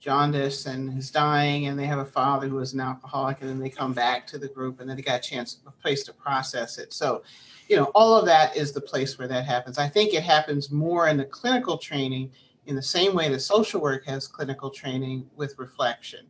[0.03, 3.59] jaundice and is dying and they have a father who is an alcoholic and then
[3.59, 6.11] they come back to the group and then they got a chance a place to
[6.11, 7.23] process it so
[7.69, 10.69] you know all of that is the place where that happens i think it happens
[10.69, 12.29] more in the clinical training
[12.65, 16.25] in the same way that social work has clinical training with reflection.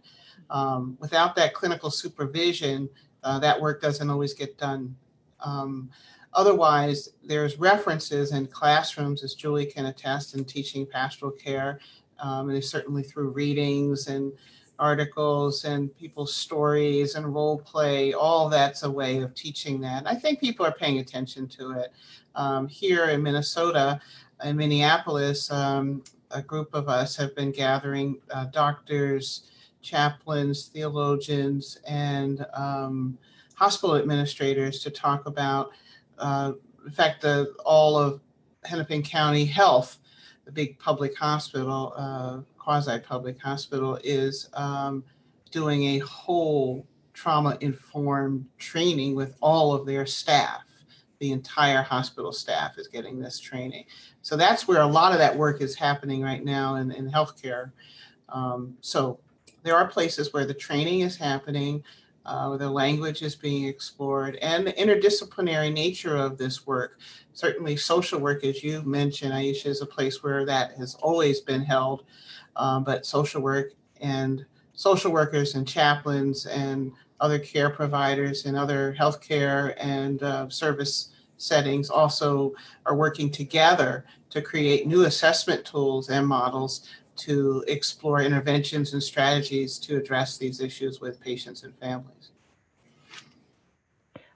[0.50, 2.90] Um, without that clinical supervision,
[3.24, 4.96] uh, that work doesn't always get done.
[5.40, 5.90] Um,
[6.34, 11.80] otherwise, there's references in classrooms, as Julie can attest, in teaching pastoral care,
[12.24, 14.32] um, and certainly through readings and
[14.80, 18.14] articles and people's stories and role play.
[18.14, 20.08] All that's a way of teaching that.
[20.08, 21.94] I think people are paying attention to it.
[22.36, 24.02] Um, here in Minnesota,
[24.44, 29.44] in Minneapolis, um, a group of us have been gathering uh, doctors,
[29.82, 33.18] chaplains, theologians, and um,
[33.54, 35.72] hospital administrators to talk about,
[36.18, 36.54] uh,
[36.86, 38.22] in fact, the, all of
[38.66, 40.00] Hennepin County Health,
[40.46, 45.04] the big public hospital, uh, quasi public hospital, is um,
[45.52, 50.64] doing a whole trauma informed training with all of their staff
[51.24, 53.86] the entire hospital staff is getting this training.
[54.24, 57.72] So that's where a lot of that work is happening right now in, in healthcare.
[58.28, 59.22] Um, so
[59.64, 61.82] there are places where the training is happening,
[62.26, 67.00] uh, the language is being explored, and the interdisciplinary nature of this work.
[67.34, 71.64] Certainly, social work, as you mentioned, Aisha, is a place where that has always been
[71.64, 72.04] held.
[72.56, 78.96] Um, but social work and social workers and chaplains and other care providers and other
[79.00, 82.54] healthcare and uh, service settings also
[82.86, 89.78] are working together to create new assessment tools and models to explore interventions and strategies
[89.80, 92.32] to address these issues with patients and families.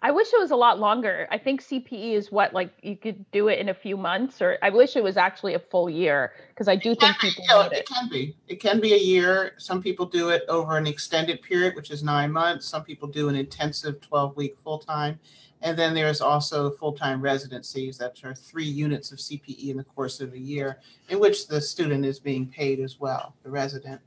[0.01, 1.27] I wish it was a lot longer.
[1.31, 4.57] I think CPE is what like you could do it in a few months, or
[4.61, 7.73] I wish it was actually a full year because I do think people know, it.
[7.73, 7.87] it.
[7.87, 8.35] can be.
[8.47, 9.53] It can be a year.
[9.57, 12.67] Some people do it over an extended period, which is nine months.
[12.67, 15.19] Some people do an intensive twelve week full time,
[15.61, 20.21] and then there's also full-time residencies that are three units of CPE in the course
[20.21, 24.01] of a year, in which the student is being paid as well, the resident.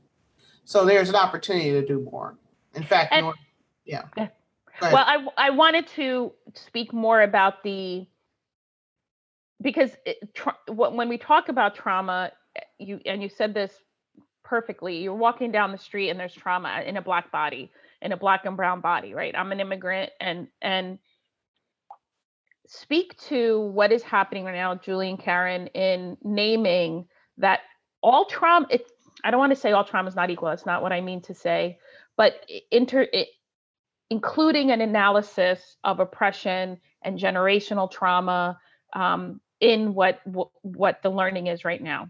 [0.65, 2.37] So there's an opportunity to do more.
[2.75, 3.35] In fact, and, more,
[3.85, 4.03] yeah.
[4.81, 8.07] Well, I I wanted to speak more about the
[9.61, 13.73] because it, tra- when we talk about trauma, eh, you and you said this
[14.43, 14.97] perfectly.
[14.97, 18.45] You're walking down the street and there's trauma in a black body, in a black
[18.45, 19.35] and brown body, right?
[19.37, 20.97] I'm an immigrant, and and
[22.71, 27.05] speak to what is happening right now, Julie and Karen, in naming
[27.37, 27.59] that
[28.01, 28.65] all trauma.
[28.69, 28.89] It,
[29.25, 30.47] I don't want to say all trauma is not equal.
[30.49, 31.79] That's not what I mean to say.
[32.15, 32.33] But
[32.71, 33.27] inter, it,
[34.09, 38.57] including an analysis of oppression and generational trauma
[38.93, 40.21] um, in what
[40.61, 42.07] what the learning is right now.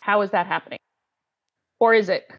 [0.00, 0.78] How is that happening?
[1.80, 2.30] Or is it?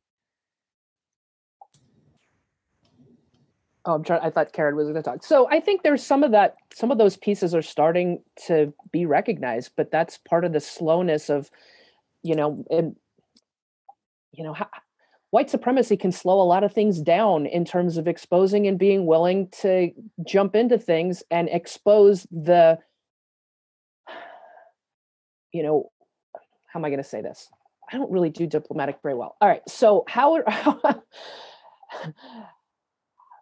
[3.85, 4.21] Oh, I'm trying.
[4.21, 5.23] I thought Karen was going to talk.
[5.23, 6.55] So I think there's some of that.
[6.73, 11.29] Some of those pieces are starting to be recognized, but that's part of the slowness
[11.29, 11.51] of,
[12.21, 12.95] you know, and
[14.31, 14.55] you know,
[15.29, 19.05] white supremacy can slow a lot of things down in terms of exposing and being
[19.05, 19.91] willing to
[20.25, 22.77] jump into things and expose the,
[25.51, 25.91] you know,
[26.67, 27.49] how am I going to say this?
[27.91, 29.35] I don't really do diplomatic very well.
[29.39, 29.61] All right.
[29.67, 30.79] So how, how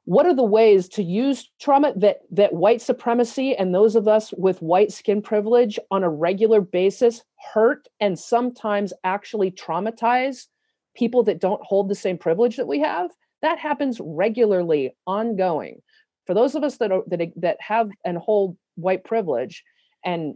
[0.06, 4.34] what are the ways to use trauma that that white supremacy and those of us
[4.38, 7.24] with white skin privilege on a regular basis
[7.54, 10.48] hurt and sometimes actually traumatize
[10.96, 13.12] people that don't hold the same privilege that we have?
[13.42, 15.82] That happens regularly ongoing.
[16.26, 19.64] For those of us that are that, that have and hold white privilege
[20.04, 20.36] and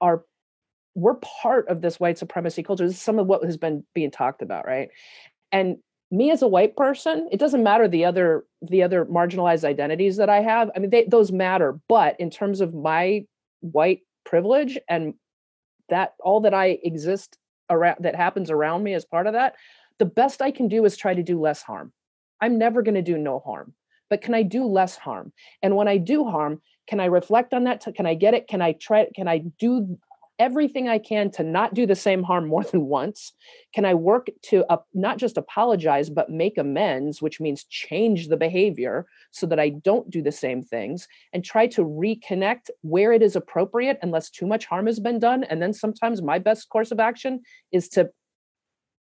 [0.00, 0.24] are
[0.94, 4.10] we're part of this white supremacy culture this is some of what has been being
[4.10, 4.90] talked about right?
[5.52, 5.78] And
[6.10, 10.30] me as a white person, it doesn't matter the other the other marginalized identities that
[10.30, 10.70] I have.
[10.74, 13.26] I mean, they, those matter, but in terms of my
[13.60, 15.14] white privilege and
[15.88, 17.36] that all that I exist
[17.70, 19.54] around that happens around me as part of that,
[19.98, 21.92] the best I can do is try to do less harm.
[22.40, 23.74] I'm never going to do no harm,
[24.10, 25.32] but can I do less harm?
[25.62, 27.84] And when I do harm, can I reflect on that?
[27.96, 28.46] Can I get it?
[28.46, 29.08] Can I try?
[29.14, 29.98] Can I do
[30.38, 33.32] everything I can to not do the same harm more than once?
[33.74, 38.36] Can I work to uh, not just apologize, but make amends, which means change the
[38.36, 43.22] behavior so that I don't do the same things and try to reconnect where it
[43.22, 45.44] is appropriate unless too much harm has been done?
[45.44, 48.10] And then sometimes my best course of action is to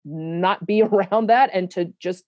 [0.06, 2.24] not be around that and to just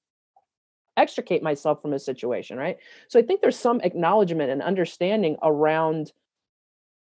[0.97, 2.77] extricate myself from a situation right
[3.07, 6.11] so i think there's some acknowledgement and understanding around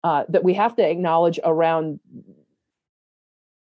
[0.06, 1.98] uh, that we have to acknowledge around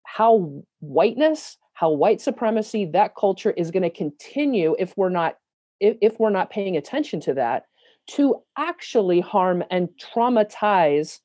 [0.03, 5.37] how whiteness how white supremacy that culture is going to continue if we're not
[5.79, 7.65] if, if we're not paying attention to that
[8.07, 11.19] to actually harm and traumatize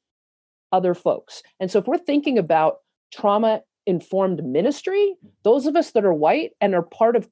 [0.70, 1.42] other folks.
[1.60, 5.14] And so if we're thinking about trauma informed ministry
[5.44, 7.26] those of us that are white and are part of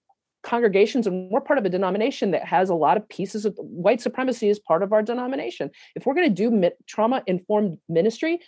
[0.44, 4.00] congregations and we're part of a denomination that has a lot of pieces of white
[4.00, 5.70] supremacy is part of our denomination.
[5.96, 8.40] If we're going to do trauma informed ministry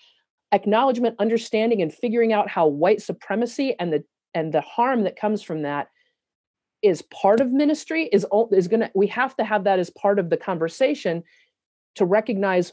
[0.53, 5.43] acknowledgement understanding and figuring out how white supremacy and the and the harm that comes
[5.43, 5.89] from that
[6.83, 10.19] is part of ministry is is going to we have to have that as part
[10.19, 11.25] of the conversation
[11.97, 12.73] to recognize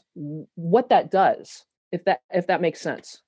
[0.56, 3.23] what that does if that if that makes sense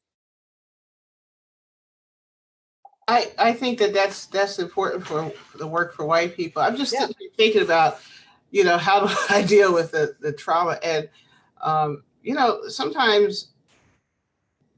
[3.08, 6.62] I, I think that that's that's important for, the work for white people.
[6.62, 7.08] I'm just yeah.
[7.38, 8.00] thinking about,
[8.52, 11.10] you know, how do I deal with the, the trauma and,
[11.62, 13.50] um, you know, sometimes,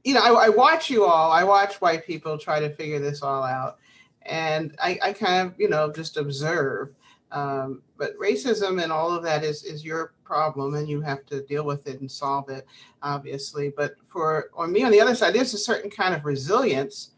[0.04, 1.32] you know, I, I, watch you all.
[1.32, 3.78] I watch white people try to figure this all out,
[4.22, 6.94] and I, I kind of, you know, just observe.
[7.30, 11.42] Um, but racism and all of that is is your problem, and you have to
[11.42, 12.66] deal with it and solve it,
[13.02, 13.72] obviously.
[13.74, 17.10] But for on me on the other side, there's a certain kind of resilience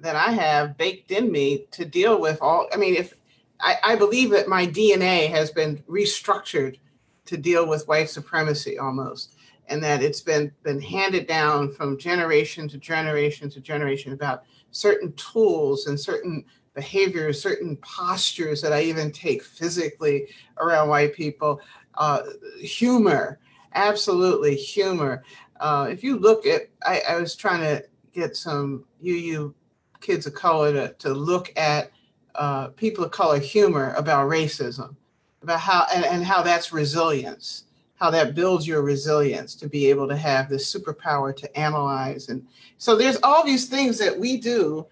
[0.00, 2.68] that I have baked in me to deal with all.
[2.72, 3.14] I mean, if
[3.60, 6.78] I, I believe that my DNA has been restructured
[7.26, 9.34] to deal with white supremacy almost,
[9.66, 15.12] and that it's been been handed down from generation to generation to generation about certain
[15.14, 16.44] tools and certain
[16.74, 20.28] behaviors, certain postures that I even take physically
[20.58, 21.60] around white people.
[21.96, 22.22] Uh,
[22.60, 23.40] humor,
[23.74, 25.24] absolutely humor.
[25.58, 29.54] Uh, if you look at, I, I was trying to get some UU
[30.00, 31.90] kids of color to, to look at
[32.34, 34.94] uh, people of color humor about racism,
[35.42, 37.64] about how and, and how that's resilience,
[37.96, 42.28] how that builds your resilience to be able to have this superpower to analyze.
[42.28, 42.46] And
[42.76, 44.86] so there's all these things that we do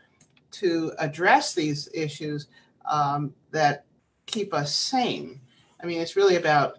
[0.53, 2.49] to address these issues
[2.85, 3.85] um, that
[4.27, 5.41] keep us sane.
[5.81, 6.79] I mean, it's really about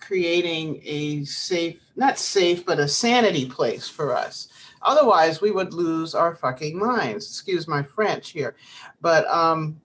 [0.00, 4.48] creating a safe, not safe, but a sanity place for us
[4.82, 7.26] Otherwise, we would lose our fucking minds.
[7.26, 8.56] Excuse my French here,
[9.00, 9.80] but um,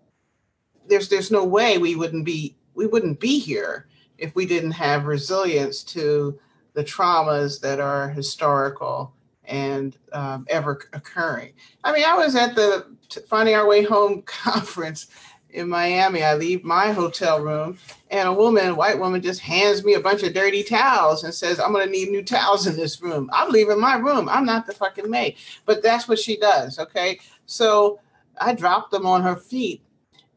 [0.88, 3.88] there's there's no way we wouldn't be we wouldn't be here
[4.18, 6.40] if we didn't have resilience to
[6.74, 9.14] the traumas that are historical
[9.46, 11.54] and um, ever occurring.
[11.84, 12.88] I mean, I was at the
[13.28, 15.08] Finding Our Way Home conference
[15.54, 16.24] in Miami.
[16.24, 17.78] I leave my hotel room,
[18.10, 21.34] and a woman, a white woman, just hands me a bunch of dirty towels and
[21.34, 23.30] says, I'm going to need new towels in this room.
[23.32, 24.28] I'm leaving my room.
[24.28, 25.38] I'm not the fucking maid.
[25.66, 26.80] But that's what she does.
[26.80, 27.20] Okay.
[27.46, 28.00] So
[28.40, 29.82] I dropped them on her feet.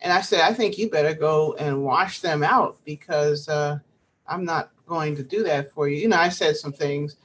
[0.00, 3.78] And I said, I think you better go and wash them out because uh,
[4.26, 5.96] I'm not going to do that for you.
[5.96, 7.16] You know, I said some things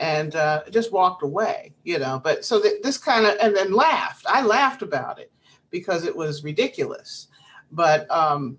[0.00, 2.20] and uh, just walked away, you know.
[2.22, 4.26] But so th- this kind of, and then laughed.
[4.28, 5.30] I laughed about it
[5.70, 7.28] because it was ridiculous.
[7.72, 8.58] But um,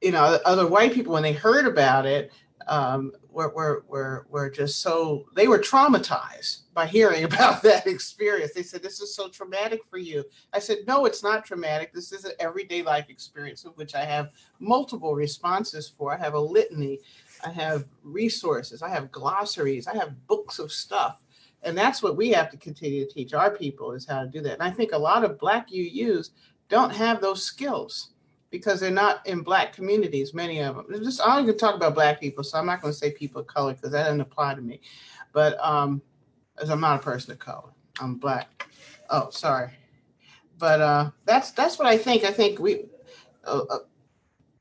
[0.00, 2.32] you know, other white people when they heard about it
[2.68, 8.52] um, were, were were were just so they were traumatized by hearing about that experience.
[8.52, 11.92] They said, "This is so traumatic for you." I said, "No, it's not traumatic.
[11.92, 16.12] This is an everyday life experience of which I have multiple responses for.
[16.12, 17.00] I have a litany."
[17.44, 21.20] I have resources, I have glossaries, I have books of stuff
[21.62, 24.40] and that's what we have to continue to teach our people is how to do
[24.42, 24.54] that.
[24.54, 26.30] And I think a lot of black UUs
[26.68, 28.10] don't have those skills
[28.50, 30.86] because they're not in black communities, many of them.
[31.02, 33.40] Just I'm going to talk about black people, so I'm not going to say people
[33.40, 34.80] of color because that doesn't apply to me.
[35.32, 36.00] But um,
[36.60, 38.68] as I'm not a person of color, I'm black.
[39.10, 39.70] Oh, sorry.
[40.58, 42.24] But uh, that's that's what I think.
[42.24, 42.84] I think we
[43.44, 43.78] uh, uh,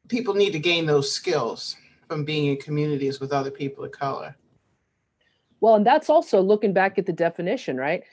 [0.08, 1.78] people need to gain those skills
[2.08, 4.36] from being in communities with other people of color.
[5.62, 8.03] Well, and that's also looking back at the definition, right?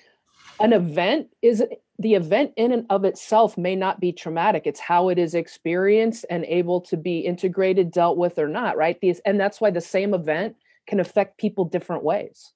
[0.60, 1.62] An event is
[1.98, 4.62] the event in and of itself may not be traumatic.
[4.66, 9.00] It's how it is experienced and able to be integrated dealt with or not right?
[9.00, 12.52] These and that's why the same event can affect people different ways.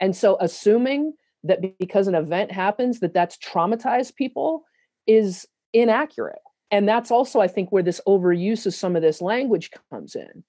[0.00, 1.14] And so assuming
[1.44, 4.64] that because an event happens that that's traumatized people
[5.06, 6.40] is inaccurate.
[6.70, 10.44] And that's also i think where this overuse of some of this language comes in.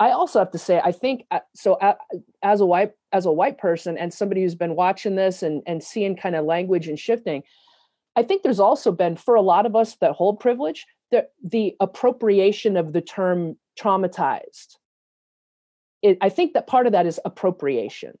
[0.00, 1.94] I also have to say i think uh, so uh,
[2.42, 5.82] as a white as a white person and somebody who's been watching this and and
[5.82, 7.42] seeing kind of language and shifting
[8.16, 11.76] I think there's also been for a lot of us that hold privilege the the
[11.80, 14.76] appropriation of the term traumatized.
[16.02, 18.18] It, I think that part of that is appropriation.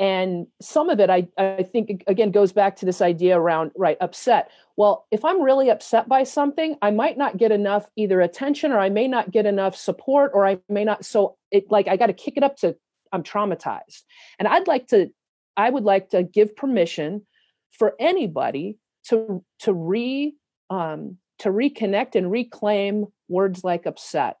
[0.00, 3.96] And some of it, I, I think, again, goes back to this idea around, right,
[4.00, 4.50] upset.
[4.76, 8.80] Well, if I'm really upset by something, I might not get enough either attention or
[8.80, 11.04] I may not get enough support or I may not.
[11.04, 12.76] So it like I got to kick it up to
[13.14, 14.02] I'm traumatized.
[14.38, 15.08] And I'd like to,
[15.56, 17.24] I would like to give permission
[17.72, 20.34] for anybody to to re
[20.68, 24.36] um, to reconnect and reclaim words like upset.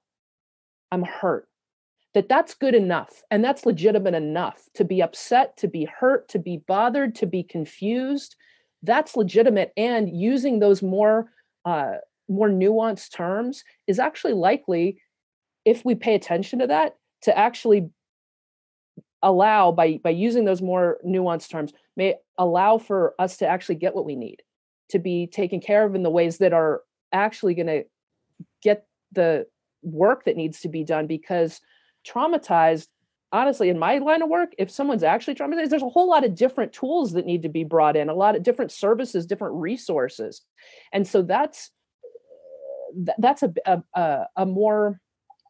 [0.90, 1.48] I'm hurt.
[2.14, 4.62] That that's good enough and that's legitimate enough.
[4.74, 8.36] To be upset to be hurt to be bothered to be confused
[8.84, 9.72] that's legitimate.
[9.76, 11.30] And using those more
[11.64, 11.94] uh,
[12.28, 15.00] more nuanced terms is actually likely
[15.64, 17.88] if we pay attention to that to actually
[19.24, 23.94] allow by by using those more nuanced terms may allow for us to actually get
[23.94, 24.42] what we need
[24.90, 27.84] to be taken care of in the ways that are actually going to
[28.62, 29.46] get the
[29.82, 31.60] work that needs to be done because
[32.06, 32.88] traumatized
[33.32, 36.34] honestly in my line of work if someone's actually traumatized there's a whole lot of
[36.34, 40.42] different tools that need to be brought in a lot of different services different resources.
[40.92, 41.70] And so that's
[43.18, 45.00] that's a, a, a more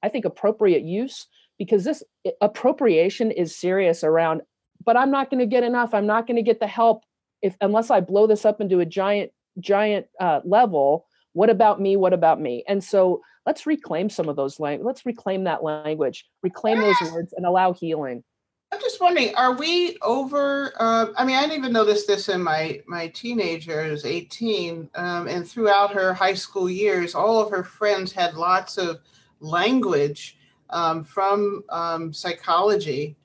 [0.03, 1.27] i think appropriate use
[1.59, 2.03] because this
[2.41, 4.43] appropriation is serious around
[4.85, 7.05] but i'm not going to get enough i'm not going to get the help
[7.45, 9.31] if unless I blow this up into a giant
[9.61, 11.95] giant uh, level, what about me?
[11.95, 12.65] What about me?
[12.67, 14.87] And so let's reclaim some of those language.
[14.87, 18.25] Let's reclaim that language, reclaim those words, and allow healing.
[18.73, 20.73] I'm just wondering, are we over?
[20.81, 25.29] Uh, I mean, I didn't even notice this in my my teenager, who's 18, um,
[25.29, 29.01] and throughout her high school years, all of her friends had lots of
[29.41, 30.39] language
[30.71, 33.17] um, from um, psychology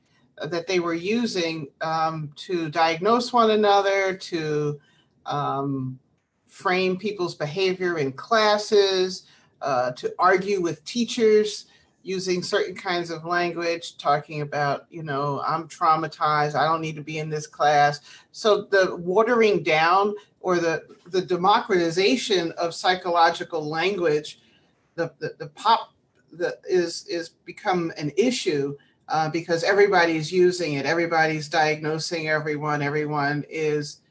[0.47, 4.79] that they were using um, to diagnose one another, to
[5.25, 5.99] um,
[6.47, 9.23] frame people's behavior in classes,
[9.61, 11.65] uh, to argue with teachers
[12.01, 17.03] using certain kinds of language, talking about, you know, I'm traumatized, I don't need to
[17.03, 17.99] be in this class.
[18.31, 24.39] So the watering down or the, the democratization of psychological language,
[24.95, 25.91] the, the, the pop
[26.33, 28.75] that is is become an issue
[29.07, 30.85] uh, because everybody's using it.
[30.85, 32.81] Everybody's diagnosing everyone.
[32.81, 34.01] Everyone is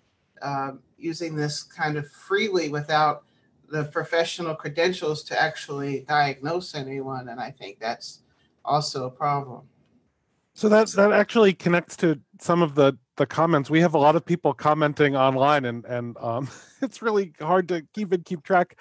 [0.43, 3.25] uh, using this kind of freely without
[3.71, 7.29] the professional credentials to actually diagnose anyone.
[7.29, 8.21] And I think that's
[8.65, 9.63] also a problem.
[10.55, 13.71] So that that actually connects to some of the the comments.
[13.71, 16.49] We have a lot of people commenting online, and and um,
[16.83, 18.77] it's really hard to keep and keep track.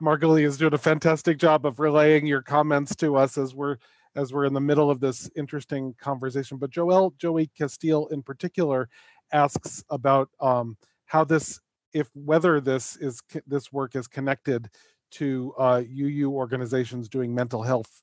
[0.00, 3.76] Margalie is doing a fantastic job of relaying your comments to us as we're
[4.16, 6.56] as we're in the middle of this interesting conversation.
[6.56, 8.88] But Joel Joey Castile in particular
[9.32, 10.76] asks about um,
[11.06, 11.60] how this,
[11.92, 14.70] if whether this is this work is connected
[15.12, 18.02] to uh, UU organizations doing mental health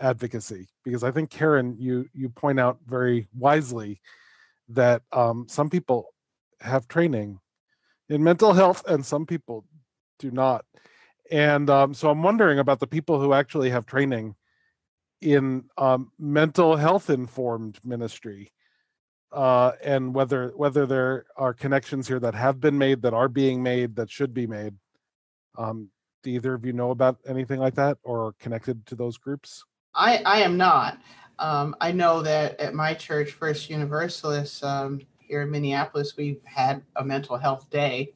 [0.00, 4.00] advocacy, because I think Karen, you you point out very wisely
[4.68, 6.14] that um, some people
[6.60, 7.40] have training
[8.08, 9.64] in mental health and some people
[10.18, 10.64] do not.
[11.32, 14.34] And um, so I'm wondering about the people who actually have training
[15.22, 18.52] in um, mental health informed ministry
[19.32, 23.62] uh, and whether whether there are connections here that have been made that are being
[23.62, 24.74] made that should be made.
[25.56, 25.88] Um,
[26.22, 29.64] do either of you know about anything like that or connected to those groups?
[29.94, 30.98] I i am not.
[31.38, 36.82] Um, i know that at my church first universalist um, here in minneapolis we've had
[36.96, 38.12] a mental health day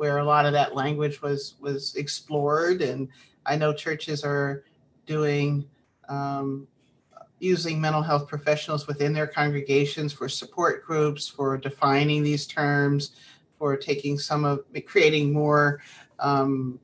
[0.00, 3.06] where a lot of that language was was explored and
[3.44, 4.64] i know churches are
[5.04, 5.68] doing
[6.08, 6.66] um,
[7.40, 13.12] using mental health professionals within their congregations for support groups, for defining these terms,
[13.58, 15.80] for taking some of creating more
[16.18, 16.78] um,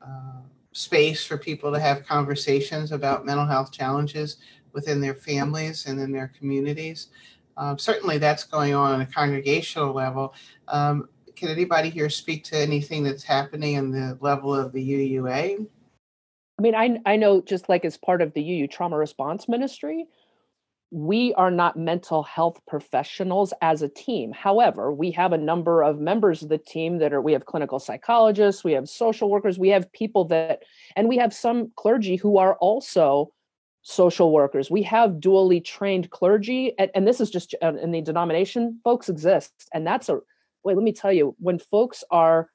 [0.00, 0.40] uh,
[0.72, 4.38] space for people to have conversations about mental health challenges
[4.72, 7.08] within their families and in their communities.
[7.56, 10.34] Um, certainly, that's going on on a congregational level.
[10.68, 15.66] Um, can anybody here speak to anything that's happening in the level of the UUA?
[16.58, 20.06] I mean, I I know just like as part of the UU trauma response ministry,
[20.90, 24.32] we are not mental health professionals as a team.
[24.32, 27.78] However, we have a number of members of the team that are, we have clinical
[27.78, 30.62] psychologists, we have social workers, we have people that,
[30.94, 33.32] and we have some clergy who are also
[33.82, 34.70] social workers.
[34.70, 39.08] We have dually trained clergy, and, and this is just uh, in the denomination, folks
[39.08, 39.52] exist.
[39.74, 40.20] And that's a,
[40.66, 42.50] wait, let me tell you, when folks are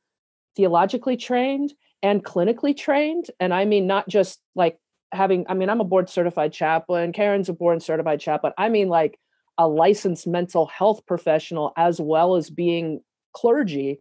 [0.55, 4.78] theologically trained and clinically trained, and I mean not just like
[5.14, 8.88] having i mean i'm a board certified chaplain karen's a board certified chaplain i mean
[8.88, 9.20] like
[9.57, 13.01] a licensed mental health professional as well as being
[13.34, 13.99] clergy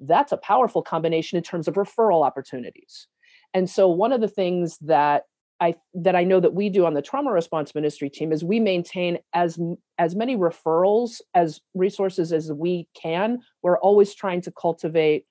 [0.00, 3.06] that's a powerful combination in terms of referral opportunities.
[3.54, 5.24] And so one of the things that
[5.60, 8.60] i that i know that we do on the trauma response ministry team is we
[8.60, 9.58] maintain as
[9.98, 15.24] as many referrals as resources as we can we're always trying to cultivate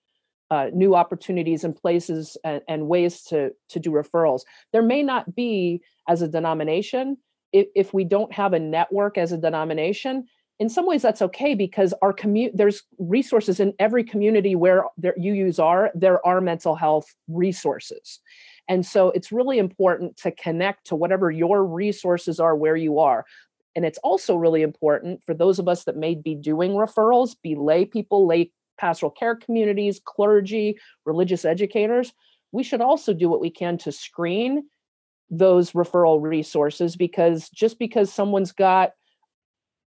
[0.52, 4.42] uh, new opportunities and places and, and, ways to to do referrals.
[4.74, 7.18] There may not be as a denomination
[7.52, 10.26] if, if we don't have a network as a denomination.
[10.60, 15.18] In some ways, that's okay because our community there's resources in every community where there,
[15.18, 15.92] use are.
[15.96, 18.20] There are mental health resources,
[18.68, 23.26] and so it's really important to connect to whatever your resources are where you are.
[23.76, 27.56] And it's also really important for those of us that may be doing referrals, be
[27.56, 32.14] lay people, lay pastoral care communities, clergy, religious educators,
[32.52, 34.64] we should also do what we can to screen
[35.30, 38.92] those referral resources because just because someone's got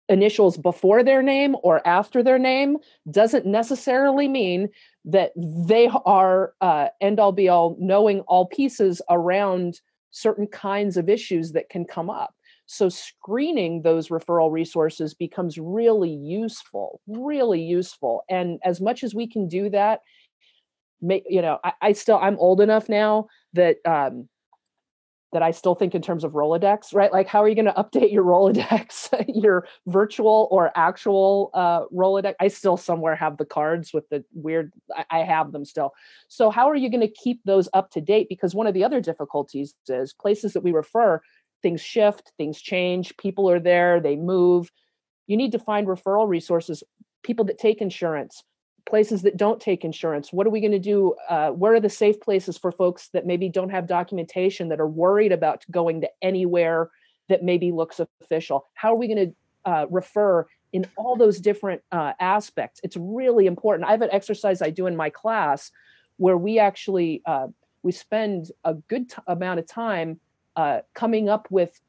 [0.09, 2.78] initials before their name or after their name
[3.11, 4.68] doesn't necessarily mean
[5.04, 9.80] that they are uh, end all be all knowing all pieces around
[10.11, 12.34] certain kinds of issues that can come up
[12.70, 18.24] so screening those referral resources becomes really useful, really useful.
[18.28, 20.00] And as much as we can do that,
[21.00, 24.28] you know, I, I still I'm old enough now that um,
[25.32, 27.12] that I still think in terms of Rolodex, right?
[27.12, 32.34] Like, how are you going to update your Rolodex, your virtual or actual uh, Rolodex?
[32.40, 34.72] I still somewhere have the cards with the weird,
[35.10, 35.92] I have them still.
[36.28, 38.28] So, how are you going to keep those up to date?
[38.28, 41.20] Because one of the other difficulties is places that we refer,
[41.62, 44.70] things shift, things change, people are there, they move.
[45.26, 46.82] You need to find referral resources,
[47.22, 48.42] people that take insurance,
[48.89, 50.32] places that don't take insurance.
[50.32, 51.14] What are we going to do?
[51.28, 54.89] Uh, where are the safe places for folks that maybe don't have documentation that are
[54.89, 56.91] worried about going to anywhere
[57.28, 58.66] that maybe looks official?
[58.74, 62.80] How are we going to uh, refer in all those different uh, aspects?
[62.82, 63.89] It's really important.
[63.89, 65.70] I have an exercise I do in my class
[66.16, 67.49] where we actually uh,
[67.82, 70.18] we spend a good t- amount of time
[70.57, 71.80] uh, coming up with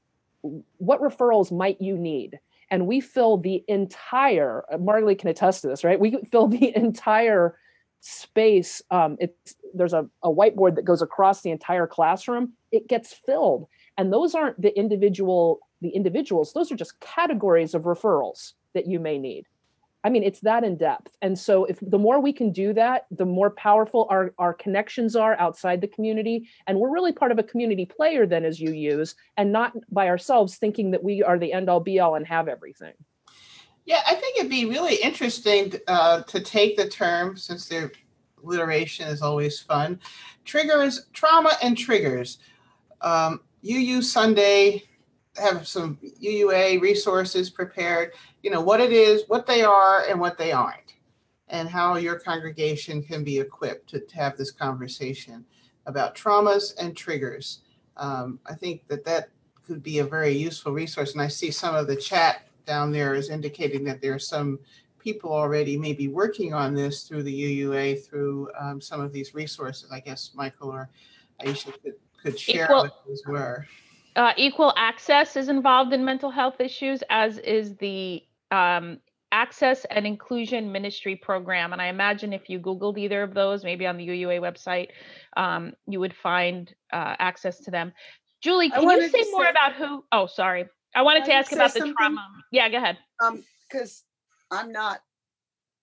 [0.78, 2.40] what referrals might you need
[2.72, 6.00] and we fill the entire uh, marley can attest to this right?
[6.00, 7.58] We fill the entire
[8.02, 12.54] space um, it's there's a, a whiteboard that goes across the entire classroom.
[12.72, 13.68] It gets filled
[13.98, 19.00] and those aren't the individual the individuals those are just categories of referrals that you
[19.00, 19.46] may need
[20.04, 21.16] I mean, it's that in depth.
[21.22, 25.16] And so if the more we can do that, the more powerful our, our connections
[25.16, 26.48] are outside the community.
[26.68, 30.56] And we're really part of a community player then as UUs, and not by ourselves
[30.56, 32.94] thinking that we are the end all be all and have everything.
[33.86, 37.92] Yeah, I think it'd be really interesting uh, to take the term, since the
[38.44, 40.00] alliteration is always fun,
[40.46, 42.38] triggers, trauma and triggers.
[43.02, 44.84] Um, use Sunday
[45.40, 48.14] have some UUA resources prepared,
[48.44, 50.96] you know, what it is, what they are, and what they aren't,
[51.48, 55.46] and how your congregation can be equipped to, to have this conversation
[55.86, 57.62] about traumas and triggers.
[57.98, 59.30] Um, I think that that
[59.66, 61.14] could be a very useful resource.
[61.14, 64.60] And I see some of the chat down there is indicating that there are some
[65.00, 69.92] people already maybe working on this through the UUA, through um, some of these resources.
[69.92, 70.90] I guess Michael or
[71.42, 73.66] Aisha could, could share Equal, what those were
[74.20, 79.00] uh, equal access is involved in mental health issues, as is the um,
[79.32, 81.72] access and inclusion ministry program.
[81.72, 84.90] And I imagine if you Googled either of those, maybe on the UUA website,
[85.38, 87.94] um, you would find uh, access to them.
[88.42, 90.04] Julie, can you say more say, about who?
[90.12, 90.66] Oh, sorry.
[90.94, 92.28] I wanted to ask about the trauma.
[92.52, 92.98] Yeah, go ahead.
[93.72, 94.04] Because
[94.52, 95.00] um, I'm not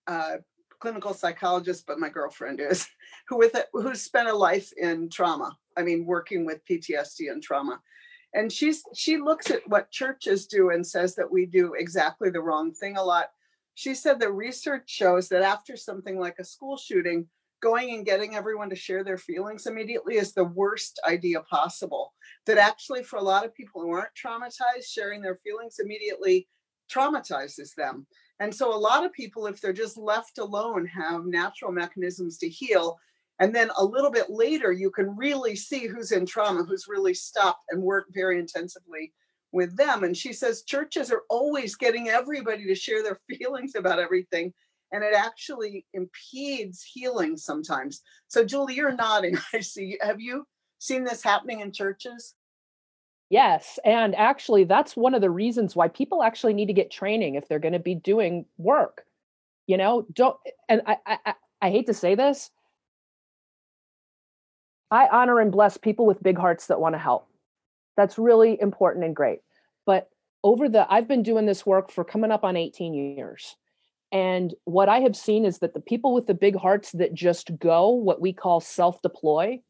[0.08, 0.40] a
[0.78, 2.86] clinical psychologist, but my girlfriend is,
[3.28, 5.56] who with it, who's spent a life in trauma.
[5.74, 7.80] I mean, working with PTSD and trauma
[8.34, 12.40] and she's she looks at what churches do and says that we do exactly the
[12.40, 13.30] wrong thing a lot.
[13.74, 17.26] She said the research shows that after something like a school shooting
[17.62, 22.12] going and getting everyone to share their feelings immediately is the worst idea possible.
[22.46, 26.48] That actually for a lot of people who aren't traumatized sharing their feelings immediately
[26.92, 28.06] traumatizes them.
[28.38, 32.48] And so a lot of people if they're just left alone have natural mechanisms to
[32.48, 32.98] heal
[33.38, 37.14] and then a little bit later, you can really see who's in trauma, who's really
[37.14, 39.12] stopped and worked very intensively
[39.52, 40.04] with them.
[40.04, 44.54] And she says churches are always getting everybody to share their feelings about everything.
[44.92, 48.02] And it actually impedes healing sometimes.
[48.28, 49.36] So, Julie, you're nodding.
[49.52, 49.98] I see.
[50.00, 50.46] Have you
[50.78, 52.34] seen this happening in churches?
[53.28, 53.78] Yes.
[53.84, 57.48] And actually, that's one of the reasons why people actually need to get training if
[57.48, 59.02] they're going to be doing work.
[59.66, 60.36] You know, don't,
[60.68, 62.50] and I, I, I hate to say this.
[64.90, 67.28] I honor and bless people with big hearts that want to help.
[67.96, 69.40] That's really important and great.
[69.84, 70.08] But
[70.44, 73.56] over the, I've been doing this work for coming up on 18 years.
[74.12, 77.58] And what I have seen is that the people with the big hearts that just
[77.58, 79.60] go, what we call self deploy,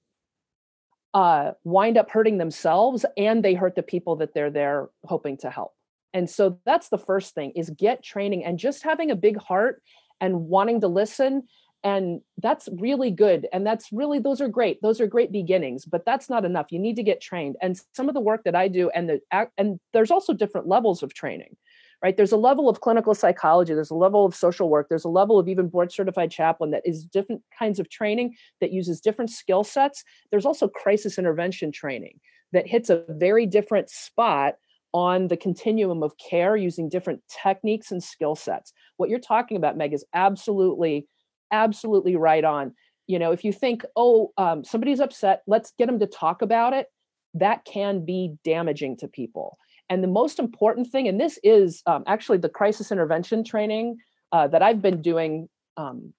[1.14, 5.50] uh, wind up hurting themselves and they hurt the people that they're there hoping to
[5.50, 5.72] help.
[6.12, 9.82] And so that's the first thing is get training and just having a big heart
[10.20, 11.44] and wanting to listen
[11.86, 16.04] and that's really good and that's really those are great those are great beginnings but
[16.04, 18.66] that's not enough you need to get trained and some of the work that i
[18.66, 19.20] do and the
[19.56, 21.56] and there's also different levels of training
[22.02, 22.18] right?
[22.18, 25.38] There's a level of clinical psychology there's a level of social work there's a level
[25.38, 29.64] of even board certified chaplain that is different kinds of training that uses different skill
[29.64, 32.20] sets there's also crisis intervention training
[32.52, 34.56] that hits a very different spot
[34.92, 38.72] on the continuum of care using different techniques and skill sets.
[38.96, 41.06] What you're talking about meg is absolutely
[41.50, 42.74] absolutely right on
[43.06, 46.72] you know if you think oh um, somebody's upset let's get them to talk about
[46.72, 46.86] it
[47.34, 52.02] that can be damaging to people and the most important thing, and this is um,
[52.06, 53.98] actually the crisis intervention training
[54.32, 55.48] uh, that I've been doing.
[55.76, 56.12] Um,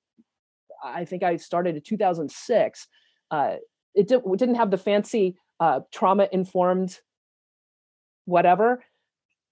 [0.84, 2.88] I think I started in 2006.
[3.30, 3.56] Uh,
[3.94, 7.00] it, did, not have the fancy uh, trauma informed
[8.26, 8.84] whatever,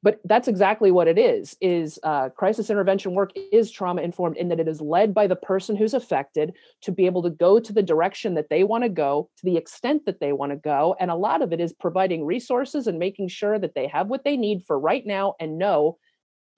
[0.05, 4.49] but that's exactly what it is is uh, crisis intervention work is trauma informed in
[4.49, 6.53] that it is led by the person who's affected
[6.83, 9.57] to be able to go to the direction that they want to go to the
[9.57, 12.99] extent that they want to go and a lot of it is providing resources and
[12.99, 15.97] making sure that they have what they need for right now and know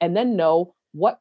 [0.01, 1.19] and then know what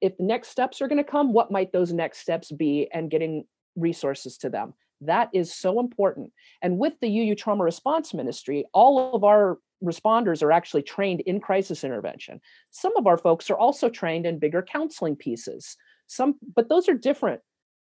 [0.00, 3.10] if the next steps are going to come what might those next steps be and
[3.10, 3.44] getting
[3.76, 4.72] resources to them.
[5.02, 6.32] That is so important.
[6.62, 11.40] And with the uu trauma response ministry all of our responders are actually trained in
[11.40, 12.40] crisis intervention.
[12.70, 15.76] Some of our folks are also trained in bigger counseling pieces.
[16.06, 17.40] Some, but those are different.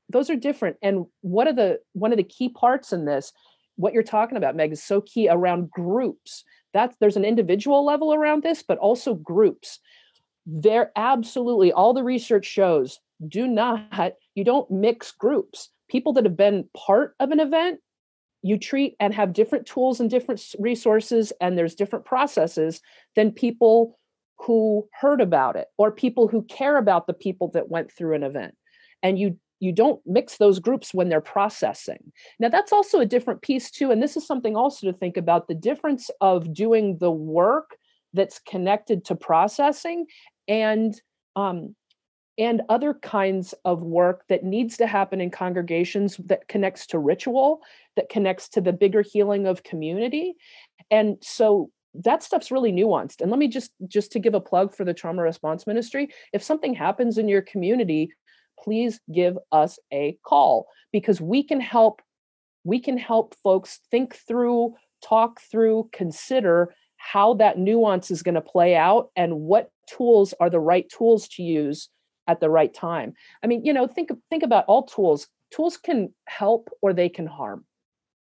[0.09, 0.77] Those are different.
[0.81, 3.31] And one of the one of the key parts in this?
[3.77, 6.43] What you're talking about, Meg, is so key around groups.
[6.73, 9.79] That's there's an individual level around this, but also groups.
[10.45, 15.69] There absolutely all the research shows do not you don't mix groups.
[15.89, 17.79] People that have been part of an event
[18.45, 22.79] you treat and have different tools and different resources and there's different processes
[23.15, 23.97] than people
[24.37, 28.21] who heard about it or people who care about the people that went through an
[28.21, 28.53] event.
[29.01, 32.11] And you you don't mix those groups when they're processing.
[32.37, 35.47] Now that's also a different piece too and this is something also to think about
[35.47, 37.71] the difference of doing the work
[38.13, 40.05] that's connected to processing
[40.47, 40.93] and
[41.35, 41.75] um,
[42.37, 47.61] and other kinds of work that needs to happen in congregations that connects to ritual
[47.95, 50.35] that connects to the bigger healing of community.
[50.91, 51.69] And so
[52.03, 53.21] that stuff's really nuanced.
[53.21, 56.43] And let me just just to give a plug for the trauma response ministry if
[56.43, 58.11] something happens in your community
[58.59, 62.01] please give us a call because we can help
[62.63, 64.73] we can help folks think through
[65.03, 70.49] talk through consider how that nuance is going to play out and what tools are
[70.49, 71.89] the right tools to use
[72.27, 73.13] at the right time.
[73.43, 75.27] I mean, you know, think think about all tools.
[75.51, 77.65] Tools can help or they can harm.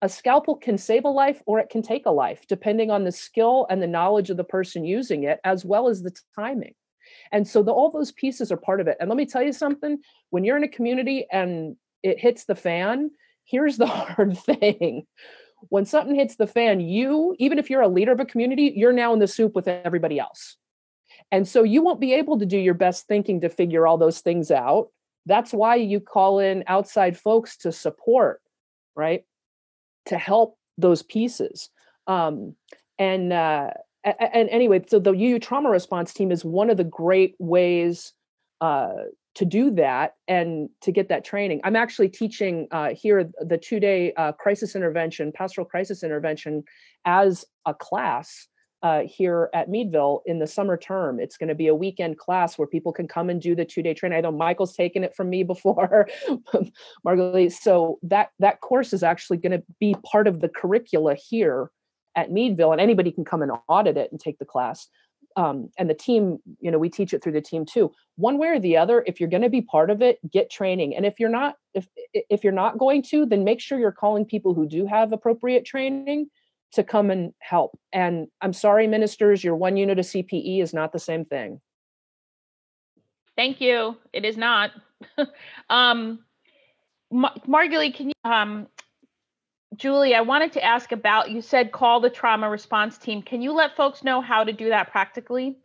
[0.01, 3.11] A scalpel can save a life or it can take a life, depending on the
[3.11, 6.73] skill and the knowledge of the person using it, as well as the timing.
[7.31, 8.97] And so the, all those pieces are part of it.
[8.99, 9.99] And let me tell you something
[10.31, 13.11] when you're in a community and it hits the fan,
[13.45, 15.05] here's the hard thing.
[15.69, 18.93] When something hits the fan, you, even if you're a leader of a community, you're
[18.93, 20.57] now in the soup with everybody else.
[21.31, 24.19] And so you won't be able to do your best thinking to figure all those
[24.19, 24.89] things out.
[25.25, 28.41] That's why you call in outside folks to support,
[28.95, 29.23] right?
[30.07, 31.69] To help those pieces.
[32.07, 32.55] Um,
[32.97, 33.71] and uh,
[34.03, 38.13] and anyway, so the UU trauma response team is one of the great ways
[38.59, 38.93] uh,
[39.35, 41.61] to do that and to get that training.
[41.63, 46.63] I'm actually teaching uh, here the two day uh, crisis intervention, pastoral crisis intervention,
[47.05, 48.47] as a class
[48.83, 51.19] uh, here at Meadville in the summer term.
[51.19, 53.83] It's going to be a weekend class where people can come and do the two
[53.83, 54.17] day training.
[54.17, 56.07] I know Michael's taken it from me before,
[57.03, 57.53] Marguerite.
[57.53, 61.69] So that that course is actually going to be part of the curricula here
[62.15, 64.87] at Meadville, and anybody can come and audit it and take the class.
[65.37, 67.93] Um, and the team, you know, we teach it through the team too.
[68.17, 70.93] One way or the other, if you're going to be part of it, get training.
[70.93, 74.25] And if you're not, if if you're not going to, then make sure you're calling
[74.25, 76.27] people who do have appropriate training
[76.73, 77.77] to come and help.
[77.91, 81.59] And I'm sorry, ministers, your one unit of CPE is not the same thing.
[83.35, 83.97] Thank you.
[84.13, 84.71] It is not.
[85.69, 86.19] um,
[87.11, 88.67] Mar- can you, um,
[89.75, 93.21] Julie, I wanted to ask about, you said call the trauma response team.
[93.21, 95.57] Can you let folks know how to do that practically?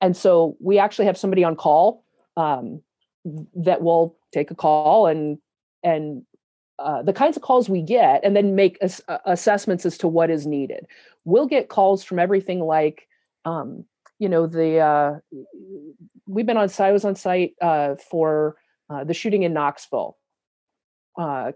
[0.00, 2.04] And so we actually have somebody on call
[2.36, 2.82] um,
[3.24, 5.38] that will take a call and
[5.82, 6.22] and
[6.78, 10.30] uh, the kinds of calls we get and then make uh, assessments as to what
[10.30, 10.86] is needed.
[11.24, 13.06] We'll get calls from everything like
[13.44, 13.84] um,
[14.18, 15.18] you know the uh,
[16.26, 18.56] we've been on site I was on site uh, for
[18.88, 20.16] uh, the shooting in knoxville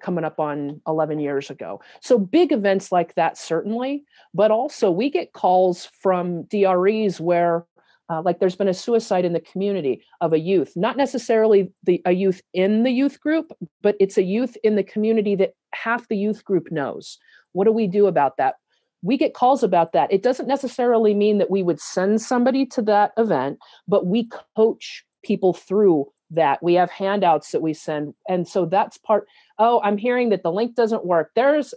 [0.03, 1.81] coming up on 11 years ago.
[2.01, 4.05] So big events like that certainly
[4.35, 7.65] but also we get calls from DREs where
[8.11, 12.01] uh, like there's been a suicide in the community of a youth not necessarily the
[12.05, 13.53] a youth in the youth group
[13.83, 17.19] but it's a youth in the community that half the youth group knows.
[17.53, 18.55] What do we do about that?
[19.03, 20.13] We get calls about that.
[20.13, 25.05] It doesn't necessarily mean that we would send somebody to that event but we coach
[25.23, 26.63] people through that.
[26.63, 29.27] We have handouts that we send and so that's part
[29.59, 31.31] oh i'm hearing that the link doesn't work.
[31.35, 31.75] There's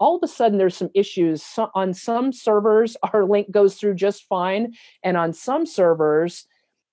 [0.00, 1.42] all of a sudden there's some issues.
[1.42, 4.74] So on some servers our link goes through just fine
[5.04, 6.46] and on some servers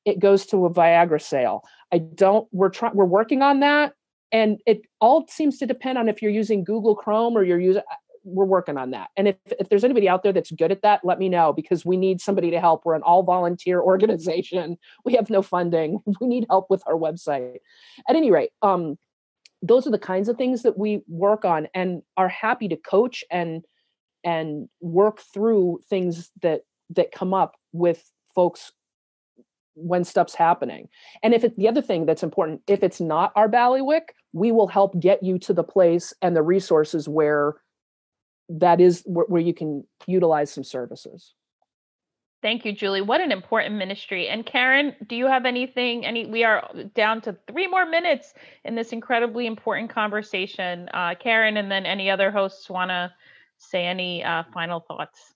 [0.06, 1.64] it goes to a viagra sale.
[1.92, 3.94] I don't we're trying we're working on that
[4.32, 7.82] and it all seems to depend on if you're using google chrome or you're using
[8.30, 9.10] we're working on that.
[9.16, 11.86] And if, if there's anybody out there that's good at that let me know because
[11.86, 12.86] we need somebody to help.
[12.86, 14.78] We're an all volunteer organization.
[15.06, 16.00] We have no funding.
[16.20, 17.60] We need help with our website.
[18.10, 18.98] At any rate um,
[19.62, 23.24] those are the kinds of things that we work on and are happy to coach
[23.32, 23.64] and
[24.24, 28.72] and work through things that that come up with folks
[29.76, 30.88] when stuff's happening.
[31.22, 34.68] And if it, the other thing that's important if it's not our bailiwick we will
[34.68, 37.56] help get you to the place and the resources where
[38.50, 41.34] that is where, where you can utilize some services
[42.42, 43.02] Thank you, Julie.
[43.02, 44.28] What an important ministry.
[44.28, 46.06] And Karen, do you have anything?
[46.06, 46.28] Any?
[46.28, 48.34] We are down to three more minutes
[48.64, 50.88] in this incredibly important conversation.
[50.94, 53.12] Uh, Karen, and then any other hosts want to
[53.58, 55.34] say any uh, final thoughts?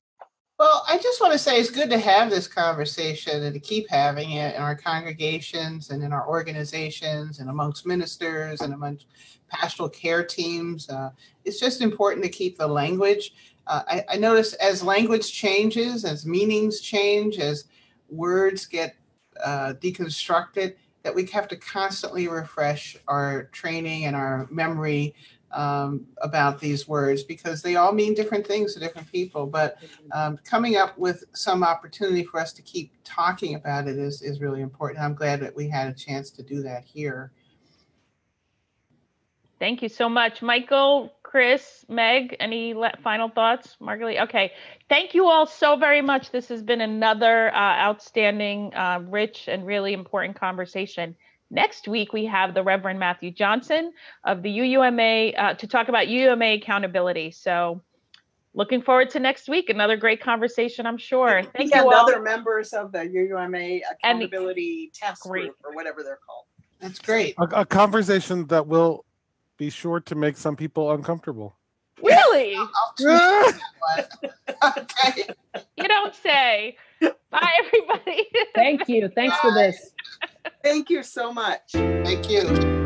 [0.60, 3.90] Well, I just want to say it's good to have this conversation and to keep
[3.90, 9.08] having it in our congregations and in our organizations and amongst ministers and amongst
[9.50, 10.88] pastoral care teams.
[10.88, 11.10] Uh,
[11.46, 13.34] it's just important to keep the language
[13.68, 17.66] uh, I, I notice as language changes, as meanings change, as
[18.10, 18.96] words get
[19.44, 25.16] uh, deconstructed, that we have to constantly refresh our training and our memory
[25.54, 29.46] um, about these words because they all mean different things to different people.
[29.46, 29.78] But
[30.12, 34.40] um, coming up with some opportunity for us to keep talking about it is, is
[34.40, 35.04] really important.
[35.04, 37.32] I'm glad that we had a chance to do that here.
[39.60, 42.36] Thank you so much, Michael, Chris, Meg.
[42.42, 44.22] Any final thoughts, Margalie?
[44.22, 44.52] Okay,
[44.90, 46.30] thank you all so very much.
[46.30, 51.16] This has been another uh, outstanding, uh, rich, and really important conversation.
[51.50, 53.94] Next week, we have the Reverend Matthew Johnson
[54.26, 57.32] of the UUMA uh, to talk about UUMA accountability.
[57.32, 57.82] So,
[58.54, 59.70] looking forward to next week.
[59.70, 61.44] Another great conversation, I'm sure.
[61.56, 61.94] Thank yeah, you all.
[61.94, 65.44] other members of the UUMA accountability and, task great.
[65.44, 66.44] group or whatever they're called.
[66.82, 67.36] That's great.
[67.38, 69.06] A, a conversation that will
[69.62, 71.56] be sure to make some people uncomfortable.
[72.02, 72.56] Really?
[74.66, 75.28] okay.
[75.78, 76.78] You don't say.
[77.30, 78.28] Bye, everybody.
[78.56, 79.08] Thank you.
[79.14, 79.50] Thanks Bye.
[79.50, 79.92] for this.
[80.64, 81.74] Thank you so much.
[81.74, 82.81] Thank you.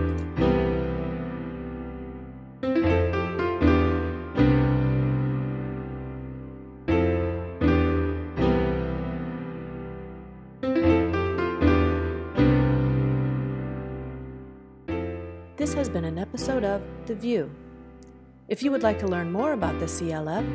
[15.76, 17.50] Has been an episode of The VUU.
[18.48, 20.46] If you would like to learn more about the CLF,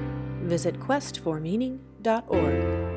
[0.44, 2.89] visit questformeaning.org.